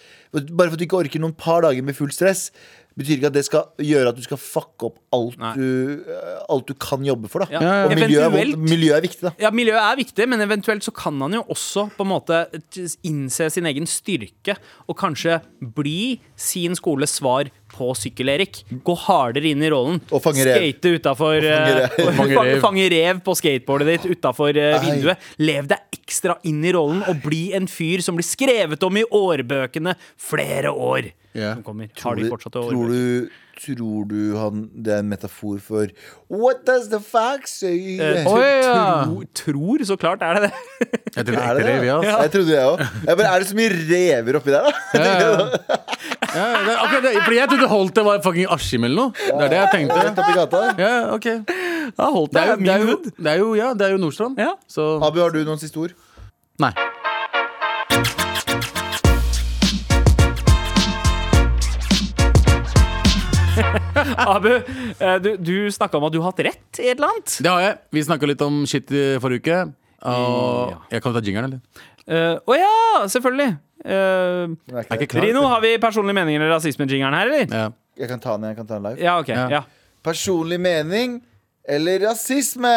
[0.51, 2.51] Bare for at du ikke orker noen par dager med fullt stress,
[2.97, 6.69] betyr ikke at det skal gjøre at du skal fucke opp alt, du, eh, alt
[6.69, 7.43] du kan jobbe for.
[7.43, 7.49] Da.
[7.51, 7.73] Ja.
[7.89, 9.33] Og miljø miljø er viktig, da.
[9.43, 12.47] Ja, Miljøet er viktig, men eventuelt så kan han jo også på en måte
[13.03, 14.57] innse sin egen styrke
[14.89, 15.41] og kanskje
[15.75, 18.63] bli sin skoles svar på sykkel-Erik.
[18.87, 20.01] Gå hardere inn i rollen.
[20.11, 20.61] Og fange rev.
[20.63, 22.15] Skate utafor fange rev.
[22.21, 22.61] Fange rev.
[22.69, 25.29] Fange rev på skateboardet ditt utafor vinduet.
[25.43, 29.05] Lev deg ekstra inn i rollen og bli en fyr som blir skrevet om i
[29.05, 31.13] årbøkene flere år.
[31.35, 31.57] Yeah.
[31.57, 31.89] Som kommer.
[31.91, 32.93] Har Tror de du, fortsatt tror årbøker?
[32.95, 35.91] du, tror du han, det er en metafor for
[36.31, 37.97] What does the fox say?
[37.99, 38.77] Eh, oh, ja.
[39.03, 40.53] tro, tror, så klart er det det.
[41.17, 41.89] Jeg tror det det rev, det?
[41.89, 41.99] ja.
[41.99, 42.23] ass.
[42.23, 42.85] Jeg trodde jeg òg.
[43.11, 45.83] Er det så mye rever oppi der, da?
[46.35, 49.13] Ja, det, er akkurat det, fordi jeg trodde Holt det var fucking Askim eller noe.
[49.15, 50.25] Det er det jeg Rett tenkte.
[50.25, 50.63] oppi gata.
[50.83, 53.69] Ja, ok Ja, holdt Det er jo, min det er jo, det er jo, ja,
[53.75, 54.39] det er jo Nordstrand.
[54.43, 54.55] Ja.
[54.67, 55.95] Så Abu, har du noen siste ord?
[56.59, 56.73] Nei.
[64.35, 64.51] Abu,
[64.99, 67.37] eh, du, du snakka om at du har hatt rett i et eller annet.
[67.45, 67.79] Det har jeg.
[67.95, 69.59] Vi snakka litt om shit i forrige uke.
[70.05, 71.85] Og jeg kan ta jingeren, eller?
[72.09, 73.57] Eh, uh, ja, selvfølgelig.
[73.85, 75.25] Uh, Er ikke klar.
[75.27, 77.47] Rino, har vi personlige meninger eller rasisme-jingeren her, eller?
[77.53, 77.69] Ja.
[77.99, 79.01] jeg kan ta den jeg kan ta den live.
[79.05, 79.35] Ja, okay.
[79.35, 79.49] Ja.
[79.49, 79.61] Ja.
[80.05, 81.23] Personlig mening
[81.69, 82.73] eller rasisme?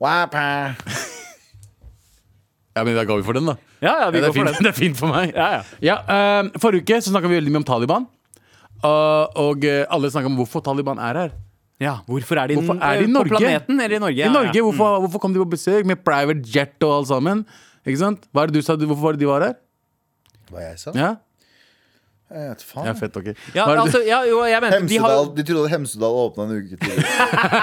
[0.00, 0.74] Wapa.
[2.76, 3.56] ja, men da går vi for den, da.
[3.82, 4.54] Ja, ja, vi går for den.
[4.64, 5.34] det er fint for meg.
[5.36, 5.62] Ja, ja.
[5.84, 8.08] Ja, eh, Forrige uke så snakka vi veldig mye om Taliban.
[8.78, 11.30] Uh, og uh, alle snakka om hvorfor Taliban er her.
[11.82, 11.96] ja.
[12.06, 13.32] Hvorfor er de, Hvorfor er de i eh, Norge?
[13.34, 14.18] på planeten eller i Norge?
[14.20, 14.62] Ja, I Norge, ja.
[14.62, 17.42] hvorfor, hvorfor kom de på besøk med private jet og alt sammen?
[17.86, 18.28] Ikke sant?
[18.32, 18.76] Hva er det du sa?
[18.80, 19.56] Hvorfor var det de var her?
[20.52, 20.92] Hva jeg sa?
[20.96, 21.10] Ja,
[22.28, 22.84] Jeg vet faen.
[22.88, 26.44] ja fett, ok Ja, altså, ja, jo, jeg mente, de, har, de trodde Hemsedal åpna
[26.44, 27.04] en uke tidligere.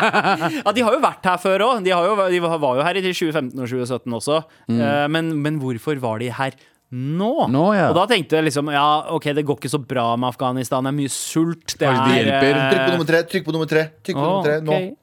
[0.66, 1.84] ja, de har jo vært her før òg.
[1.86, 1.92] De,
[2.34, 4.40] de var jo her i 2015 og 2017 også.
[4.74, 6.58] Eh, men, men hvorfor var de her
[6.96, 7.30] nå?
[7.52, 7.90] Nå, ja.
[7.92, 10.86] Og da tenkte jeg liksom Ja, OK, det går ikke så bra med Afghanistan.
[10.86, 11.78] Det er mye sult.
[11.78, 12.54] Det Kanskje er, hjelper.
[12.54, 13.24] eh, Trykk på nummer tre.
[13.34, 13.86] Trykk på nummer tre.
[14.06, 14.80] Trykk på nummer tre nå.
[14.80, 14.94] Okay.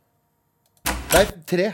[1.13, 1.71] Nei, tre.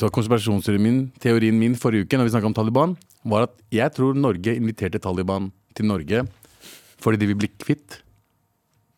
[0.00, 2.94] Så konspirasjonsteorien min, teorien min forrige uke Når vi snakket om Taliban
[3.28, 6.22] Var at jeg tror Norge inviterte Taliban til Norge
[7.04, 8.00] Fordi de vil bli kvitt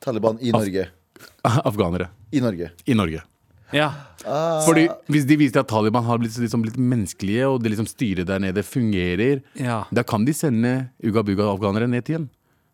[0.03, 0.89] Taliban i Norge.
[1.69, 2.73] Afghanere I Norge.
[2.87, 3.23] i Norge
[3.73, 3.89] Ja.
[4.67, 8.29] Fordi hvis de viser at Taliban har blitt liksom blitt menneskelige Og det liksom styret
[8.29, 9.83] der nede fungerer Ja.
[9.91, 12.29] Da kan de sende Uga-buga-afghanere ned igjen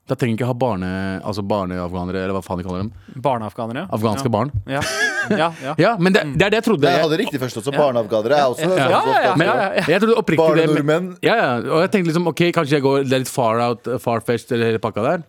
[0.09, 0.89] Da trenger de ikke ha barne,
[1.21, 3.85] altså barneafghanere Eller hva faen de kaller dem Barneafghanere.
[3.93, 4.33] Afghanske ja.
[4.33, 4.83] barn Ja.
[5.29, 5.75] Ja, ja.
[5.85, 7.75] Ja, men det, det er det jeg trodde Jeg hadde riktig først også.
[7.77, 9.87] Barneafghanere er også Ja, ja, ja.
[9.89, 11.11] Jeg det men- Barnenordmenn.
[11.23, 13.89] Ja, ja, og jeg tenkte liksom, ok, kanskje jeg går det er litt far out,
[14.03, 15.27] far-fetched eller hele pakka der.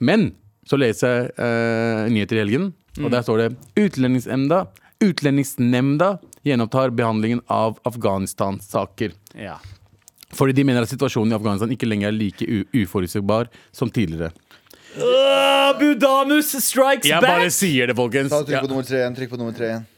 [0.00, 0.30] Men
[0.68, 2.70] så leser jeg uh, nyheter i helgen,
[3.02, 3.48] og der står det
[3.82, 4.64] Utlendingsnemnda
[5.02, 9.12] Utlendingsnemnda gjenopptar behandlingen av Afghanistan-saker.
[9.38, 9.58] ja.
[10.32, 14.32] Fordi de mener at situasjonen i Afghanistan ikke lenger er like u uforutsigbar som tidligere.
[14.92, 17.40] Uh, Budamus strikes Jeg back!
[17.40, 18.32] bare sier det, folkens.
[18.32, 19.16] Ta, trykk på nummer tre igjen.
[19.16, 19.88] Trykk på nummer tre igjen.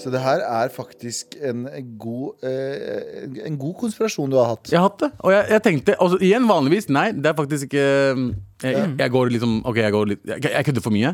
[0.00, 1.66] Så det her er faktisk en
[2.00, 4.70] god, eh, en god konspirasjon du har hatt.
[4.72, 5.10] Jeg har hatt det.
[5.20, 7.84] Og jeg, jeg tenkte altså, Igjen, vanligvis, nei, det er faktisk ikke
[8.64, 11.12] Jeg, jeg går liksom Ok, jeg går litt Jeg, jeg kødder for mye.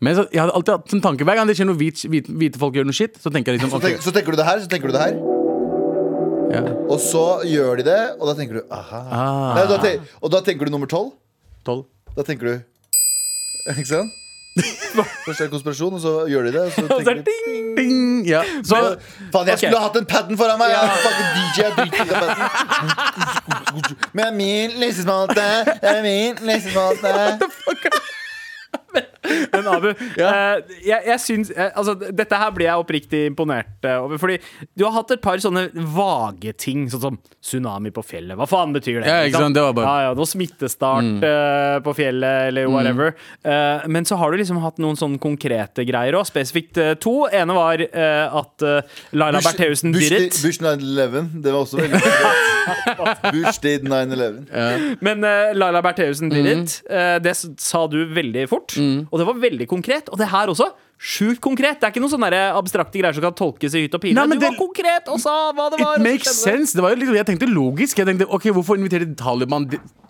[0.00, 2.28] Men så, jeg hadde alltid hatt en tanke Hver gang det skjer noe hvit, hvite,
[2.36, 4.40] hvite folk gjør noe shit, så tenker jeg liksom Så, ok, tenk, så tenker du
[4.42, 5.16] det her, så tenker du det her.
[6.52, 6.60] ja.
[6.92, 9.00] Og så gjør de det, og da tenker du aha.
[9.08, 11.14] ah, Nei, da tenk, og da tenker du nummer tolv.
[11.66, 11.82] 12.
[12.16, 14.12] Da tenker du Ikke sant?
[14.56, 16.60] Først er det konspirasjon, og så gjør de det.
[16.64, 17.66] Og så Og så er tenker det du ding!
[17.76, 18.28] Ding!
[18.28, 18.40] Ja.
[18.64, 18.78] Så
[19.34, 19.64] Faen, jeg Ok.
[19.64, 20.70] skulle hatt en padden foran meg!
[20.72, 24.06] Jeg er fucking DJ, jeg driter i den padden.
[24.20, 25.48] Med min lesesmalte,
[25.82, 27.12] det er min lissespalte.
[29.52, 29.88] Men Abu,
[30.26, 34.20] eh, jeg, jeg syns eh, altså, Dette her blir jeg oppriktig imponert eh, over.
[34.22, 34.38] Fordi
[34.76, 38.36] du har hatt et par sånne vage ting, sånn som tsunami på fjellet.
[38.38, 39.10] Hva faen betyr det?
[39.10, 43.14] Ja, ikke sant, det var bare- ja, ja, Noe smittestart eh, på fjellet, eller whatever.
[43.44, 46.26] Eh, men så har du liksom hatt noen sånne konkrete greier òg.
[46.28, 47.16] Spesifikt eh, to.
[47.32, 50.40] ene var eh, at uh, Laila Bertheussen Bush, did it.
[50.42, 51.30] Bush 9-11.
[51.42, 52.00] Det var også veldig
[53.36, 54.96] Bush did 9-11.
[55.04, 56.64] Men uh, Laila Bertheussen did mm.
[56.90, 58.74] Eh, det sa du veldig fort.
[59.16, 60.10] Og det var veldig konkret.
[60.12, 60.68] Og det her også.
[60.96, 61.80] Sjukt konkret.
[61.80, 64.16] Det er ikke noen sånne abstrakte greier som kan tolkes i hytt og pine.
[64.16, 65.96] Nei, du det- var konkret og sa hva det var.
[65.96, 66.72] It makes sense.
[66.76, 67.96] Det var jo litt, jeg tenkte logisk.
[67.96, 69.68] Jeg tenkte, ok, Hvorfor inviterer Taliban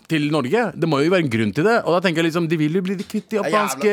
[0.08, 0.72] til Norge?
[0.78, 1.84] Det må jo være en grunn til det.
[1.84, 3.90] Og da tenker jeg liksom, De vil jo bli kvitt de afghanske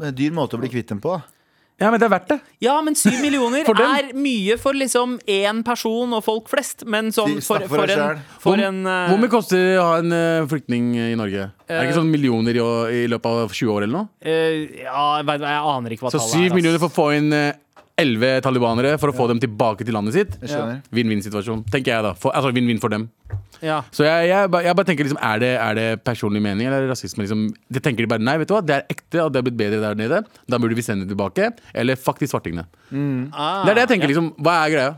[0.00, 1.20] er en dyr måte å bli kvitt dem på.
[1.80, 2.36] Ja, men det er verdt det.
[2.60, 6.84] Ja, men syv millioner er mye for liksom én person og folk flest.
[6.84, 9.86] Men sånn for, for for en, for Hvor, en uh, hvor mye koster det å
[9.88, 11.48] ha en uh, flyktning i Norge?
[11.70, 12.62] er det ikke sånn millioner i,
[12.98, 14.08] i løpet av 20 år eller noe?
[14.20, 16.36] eh, Ja, jeg, jeg aner ikke hva Så tallet er.
[16.36, 17.52] Så syv millioner for å få inn eh,
[18.00, 20.36] elleve talibanere for å få dem tilbake til landet sitt.
[20.94, 22.14] Vinn-vinn-situasjon, tenker jeg da.
[22.18, 23.08] For, altså vinn-vinn for dem.
[23.62, 23.82] Ja.
[23.92, 26.90] Så jeg, jeg, jeg bare tenker liksom, er det, er det personlig mening eller er
[26.94, 27.22] rasisme?
[27.26, 29.46] Liksom, det tenker de bare, nei, vet du hva, det er ekte og det er
[29.50, 30.22] blitt bedre der nede.
[30.50, 31.52] Da burde vi sende det tilbake.
[31.76, 32.66] Eller fuck de svartingene.
[33.30, 34.32] Ah, Det er det jeg tenker, liksom.
[34.40, 34.90] Hva er greia?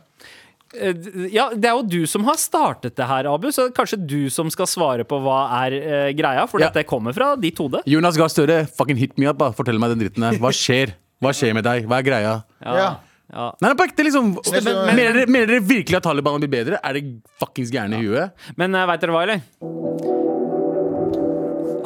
[0.72, 0.94] Eh,
[1.34, 4.48] Ja, Det er jo du som har startet det her, Abu, så kanskje du som
[4.54, 6.46] skal svare på hva er uh, greia.
[6.48, 6.70] For Ja.
[6.70, 7.82] dette kommer fra ditt hode.
[7.84, 9.36] Jonas Gahr Støre, fucking hit me up.
[9.42, 9.50] da.
[9.52, 10.38] Fortell meg den dritten her.
[10.40, 10.94] Hva skjer?
[11.22, 11.86] Hva skjer med deg?
[11.88, 12.34] Hva er greia?
[12.66, 12.90] Ja.
[13.32, 13.46] Ja.
[13.64, 14.34] Nei, på ekte, liksom.
[14.52, 16.80] Men- men- mener, dere, mener dere virkelig at Taliban blir bedre?
[16.84, 17.04] Er det
[17.40, 18.32] fuckings gærne i huet?
[18.60, 19.40] Men uh, veit dere hva, eller?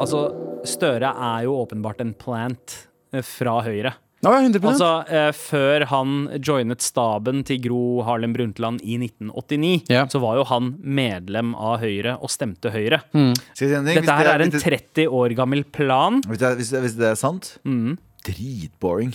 [0.01, 0.25] Altså,
[0.67, 2.73] Støre er jo åpenbart en plant
[3.13, 3.93] eh, fra Høyre.
[4.25, 6.13] Ja, 100 Altså, eh, Før han
[6.43, 10.05] joinet staben til Gro Harlem Brundtland i 1989, Ja.
[10.09, 12.99] så var jo han medlem av Høyre og stemte Høyre.
[13.13, 13.35] Ting?
[13.85, 16.19] Dette her er en 30 år gammel plan.
[16.27, 17.53] Hvis det, er, hvis det er sant
[18.27, 19.13] Dritboring.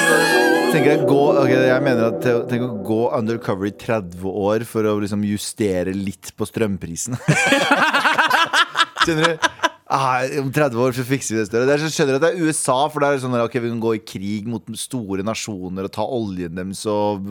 [0.72, 4.88] tenk, jeg, gå, okay, jeg mener at Tenk å gå undercover i 30 år for
[4.88, 7.16] å liksom justere litt på strømprisen.
[9.02, 9.50] Skjønner du?
[9.92, 11.66] Ah, om 30 år så fikser vi det større.
[11.68, 13.82] Det er skjønner at det er USA, for det er sånn at, okay, vi kan
[13.82, 17.26] gå i krig mot store nasjoner og ta oljen deres og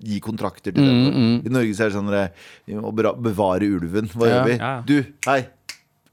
[0.00, 1.42] gi kontrakter til dem.
[1.44, 4.08] I Norge så er det sånn at vi må bevare ulven.
[4.14, 4.32] Hva Ja.
[4.38, 4.56] gjør vi?
[4.56, 4.72] Ja.
[4.88, 4.96] Du,
[5.28, 5.40] hei.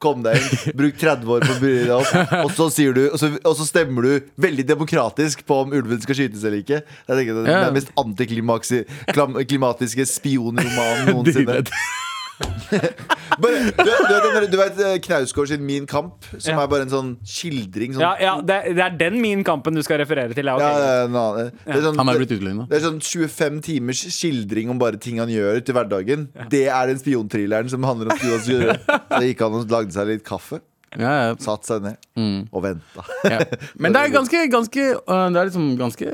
[0.04, 0.74] Kom deg inn.
[0.76, 2.12] Bruk 30 år på å bry deg opp.
[2.44, 4.12] Og så, sier du, og, så, og så stemmer du
[4.44, 6.80] veldig demokratisk på om ulven skal skytes eller ikke.
[6.84, 11.62] Jeg tenker Det er den mest antiklimatiske spionromanen noensinne.
[12.74, 16.64] Bare, du, du, vet, du vet eh, Knausgård sin Min kamp, som Ja.
[16.64, 17.94] er bare en sånn skildring?
[17.96, 20.46] Sånn, Ja, ja, det, det er den min kampen du skal referere til.
[20.50, 20.58] Ja.
[20.60, 20.74] Ja,
[21.08, 21.52] det er.
[21.66, 22.68] Det er sånn, Han er blitt utløgna.
[22.70, 26.28] det er sånn 25 timers skildring om bare ting han gjør til hverdagen.
[26.52, 28.78] Det er den spionthrilleren som handler om Jonas Jøre.
[29.10, 30.62] Da gikk han og lagde seg litt kaffe,
[30.94, 31.36] Ja, ja.
[31.42, 31.98] satt seg ned
[32.54, 33.02] og venta.
[33.26, 33.40] Ja.
[33.82, 36.12] Men det er ganske, ganske øh, Det er liksom ganske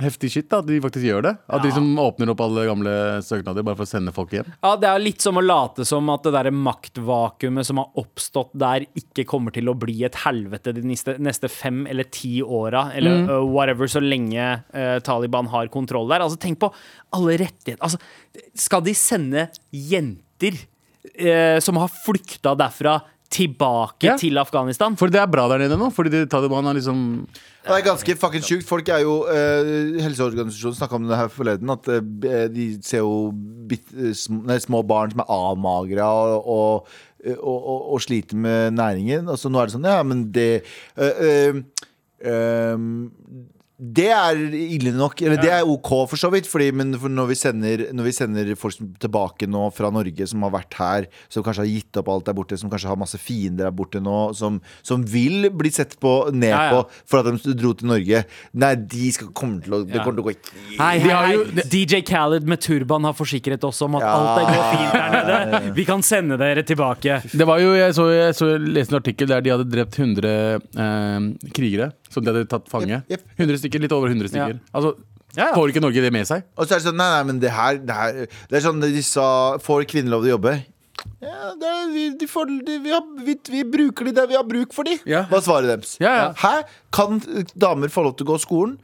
[0.00, 1.32] heftig shit da, at de faktisk gjør det.
[1.52, 4.48] At de som åpner opp alle gamle søknader bare for å sende folk hjem.
[4.62, 8.54] Ja, Det er litt som å late som at det der maktvakuumet som har oppstått
[8.58, 12.88] der, ikke kommer til å bli et helvete de neste, neste fem eller ti åra,
[12.96, 16.24] eller uh, whatever, så lenge uh, Taliban har kontroll der.
[16.24, 16.72] Altså, Tenk på
[17.16, 17.82] alle rettigheter.
[17.84, 18.00] Altså,
[18.58, 23.00] skal de sende jenter uh, som har flykta derfra,
[23.32, 24.16] tilbake Ja.
[24.20, 24.96] til Afghanistan?
[25.00, 25.88] For det er bra der nede nå.
[25.94, 27.26] Fordi Taliban har liksom
[27.64, 28.66] Det er ganske fucking sjukt.
[28.68, 31.70] Folk er jo uh, Helseorganisasjonen snakka om det her forleden.
[31.70, 33.30] At eh, de ser jo
[33.68, 36.92] bit, eh, sm, nei, små barn som er avmagra og, og,
[37.38, 39.28] og, og, og sliter med næringen.
[39.30, 40.50] Og så nå er det sånn, ja, men det
[40.98, 41.62] eh, eh,
[42.26, 43.08] ehm,
[43.82, 45.18] det er ille nok.
[45.26, 46.46] Eller det er OK, for så vidt.
[46.46, 50.44] Fordi, men for når, vi sender, når vi sender folk tilbake nå fra Norge, som
[50.46, 53.18] har vært her, som kanskje har gitt opp alt der borte, som kanskje har masse
[53.18, 56.82] fiender der borte nå, som, som vil bli sett på ned Ja, ja.
[56.84, 58.22] på for at de dro til Norge
[58.60, 60.04] Nei, de skal komme til å Det Ja.
[60.04, 61.64] kommer til å gå Hei, hei, hei.
[61.72, 64.12] DJ Khaled med turban har forsikret oss om at Ja.
[64.14, 65.74] alt er går fint der nede.
[65.74, 67.18] Vi kan sende dere tilbake.
[67.32, 69.98] Det var jo, Jeg så, jeg så jeg leste en artikkel der de hadde drept
[69.98, 73.00] 100 eh, krigere som de hadde tatt fange.
[73.08, 73.24] Yep, yep.
[73.40, 74.60] 100 stykker, Litt over 100 stykker.
[74.72, 74.94] Altså,
[75.32, 75.54] Ja, ja.
[75.56, 76.42] Får ikke Norge det med seg?
[76.60, 78.82] Og så er det sånn, nei, nei, men det her Det, her, det er sånn
[78.84, 80.52] de sa Får kvinner lov til å jobbe?
[81.24, 84.36] Ja, det er, vi, de får, de, vi, har, vi, vi bruker de der vi
[84.36, 85.24] har bruk for de Ja.
[85.30, 85.94] Hva svarer svaret deres?
[86.04, 86.28] Ja, ja.
[86.36, 86.52] Hæ?
[86.94, 87.22] Kan
[87.58, 88.76] damer få lov til å gå skolen?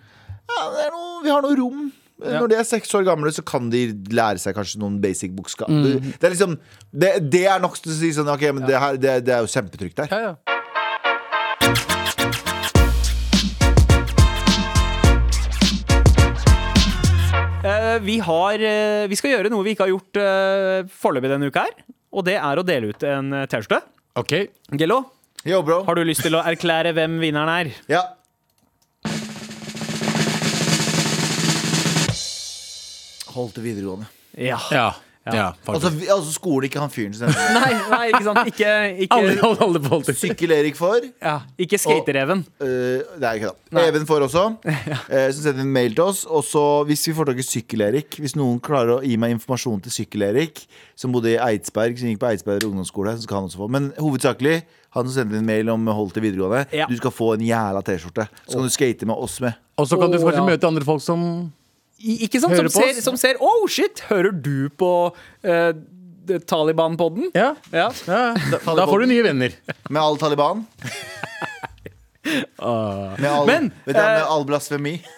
[0.48, 1.86] Ja, det er noe, vi har noe rom
[2.18, 2.40] Ja.
[2.40, 5.68] Når de er seks år gamle Så kan de lære seg kanskje noen basic bokskap
[5.70, 5.84] Mm.
[5.84, 6.56] det, det er liksom
[6.90, 9.44] det, det er nok til å si sånn Ok, men det, her, det, det er
[9.44, 10.57] jo kjempetrygt der Ja, ja.
[18.04, 21.66] Vi, har, eh, vi skal gjøre noe vi ikke har gjort uh, foreløpig denne uka
[21.66, 21.78] her.
[22.14, 23.82] Og det er å dele ut en eh, T-skjorte.
[24.18, 24.34] Ok.
[24.80, 25.02] Gello,
[25.46, 27.68] Yo, bro har du lyst til å erklære hvem vinneren er?
[27.86, 28.02] Ja
[33.36, 34.58] Hold til videregående Ja.
[34.74, 34.88] Ja.
[35.34, 35.46] Ja.
[35.66, 36.00] Altså, faktisk.
[36.02, 38.40] vi, altså skoler ikke han fyren som Nei, nei, ikke sant.
[38.50, 39.18] Ikke, Alle, ikke,
[39.48, 40.16] alle, alle på Holter.
[40.18, 42.44] Sykkel-Erik får ja, ikke skatereven.
[42.62, 42.68] Uh,
[43.18, 43.84] det er ikke det.
[43.84, 44.46] Even får også.
[44.64, 46.24] eh, som sender en mail til oss.
[46.24, 49.82] Og så hvis vi får tak i Sykkel-Erik Hvis noen klarer å gi meg informasjon
[49.84, 50.64] til Sykkel-Erik,
[50.98, 53.70] som bodde i Eidsberg, som gikk på Eidsberg ungdomsskole, så skal han også få.
[53.72, 54.62] Men hovedsakelig
[54.96, 56.64] han som sendte en mail om Hold til videregående.
[56.72, 56.86] Ja.
[56.88, 58.28] Du skal få en jævla T-skjorte.
[58.46, 59.58] Så kan du skate med oss med.
[59.78, 60.46] Og så kan du Å, kanskje ja.
[60.48, 61.20] møte andre folk som
[61.98, 62.54] Ikke sant?
[62.54, 65.72] Som ser, som ser Oh shit, hører du på uh,
[66.46, 67.30] Taliban-podden?
[67.34, 67.54] Ja.
[67.72, 67.88] Ja.
[68.06, 68.22] ja.
[68.52, 69.56] Da, da får du nye venner.
[69.92, 70.66] Med all Taliban.
[72.28, 74.98] med all, Men, du, med eh, all blasfemi.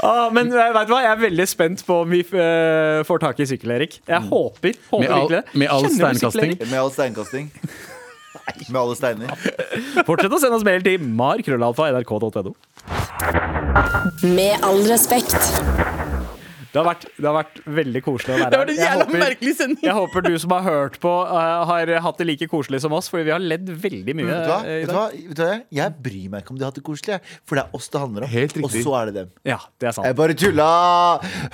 [0.00, 1.00] Ah, men vet du hva?
[1.04, 4.00] jeg er veldig spent på om vi uh, får tak i Sykkel-Erik.
[4.08, 6.56] Jeg håper, håper Med all- med all steinkasting.
[6.64, 7.46] Med all steinkasting.
[8.68, 9.32] Med alle steiner.
[10.08, 12.54] Fortsett å sende oss mail til mar.krøllalfa.nrk.no.
[13.70, 15.36] Med all respekt.
[16.70, 18.70] Det har, vært, det har vært veldig koselig å være her.
[18.78, 19.80] Jeg håper, merkelig sending.
[19.82, 23.08] jeg håper du som har hørt på, uh, har hatt det like koselig som oss,
[23.10, 24.28] fordi vi har ledd veldig mye.
[24.28, 24.58] Vet du hva?
[24.62, 25.06] eh, Vet du hva?
[25.14, 25.56] Vet du hva?
[25.80, 28.02] Jeg bryr meg ikke om de har hatt det koselig, for det er oss det
[28.04, 28.32] handler om.
[28.36, 29.34] Helt Og så er det dem.
[29.50, 30.06] Ja, det er sant.
[30.10, 30.70] Jeg bare tulla!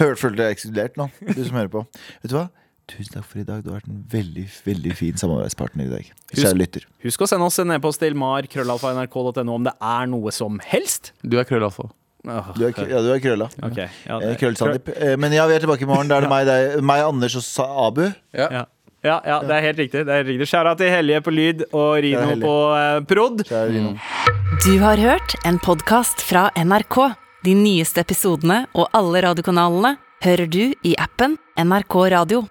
[0.03, 1.85] Hørt, følte jeg ekskludert nå, du som hører på.
[2.21, 2.47] Vet du hva?
[2.93, 3.65] Tusen takk for i dag.
[3.65, 6.11] Du har vært en veldig veldig fin samarbeidspartner i dag.
[6.37, 6.85] Husk, lytter.
[7.09, 11.11] Husk å sende oss en e-post til mar.krøllalfa.nrk.no om det er noe som helst.
[11.25, 11.89] Du er krøllalfa.
[12.27, 13.47] Du er, ja, du er krølla.
[13.63, 14.97] Okay, Ja, Eh, det-.
[14.97, 16.09] Eh, Men ja, vi er tilbake i morgen.
[16.11, 18.09] Da er det meg, deg, meg Anders og Sa Abu.
[18.35, 18.67] Ja.
[19.07, 20.03] Ja, ja, det er helt riktig.
[20.07, 20.49] Det er helt riktig.
[20.51, 23.45] Skjæra til Helje på lyd og Rino på uh, prod.
[23.71, 23.95] Rino.
[24.65, 27.15] Du har hørt en podkast fra NRK.
[27.47, 29.95] De nyeste episodene og alle radiokanalene
[30.27, 32.47] hører du i appen NRK Radio.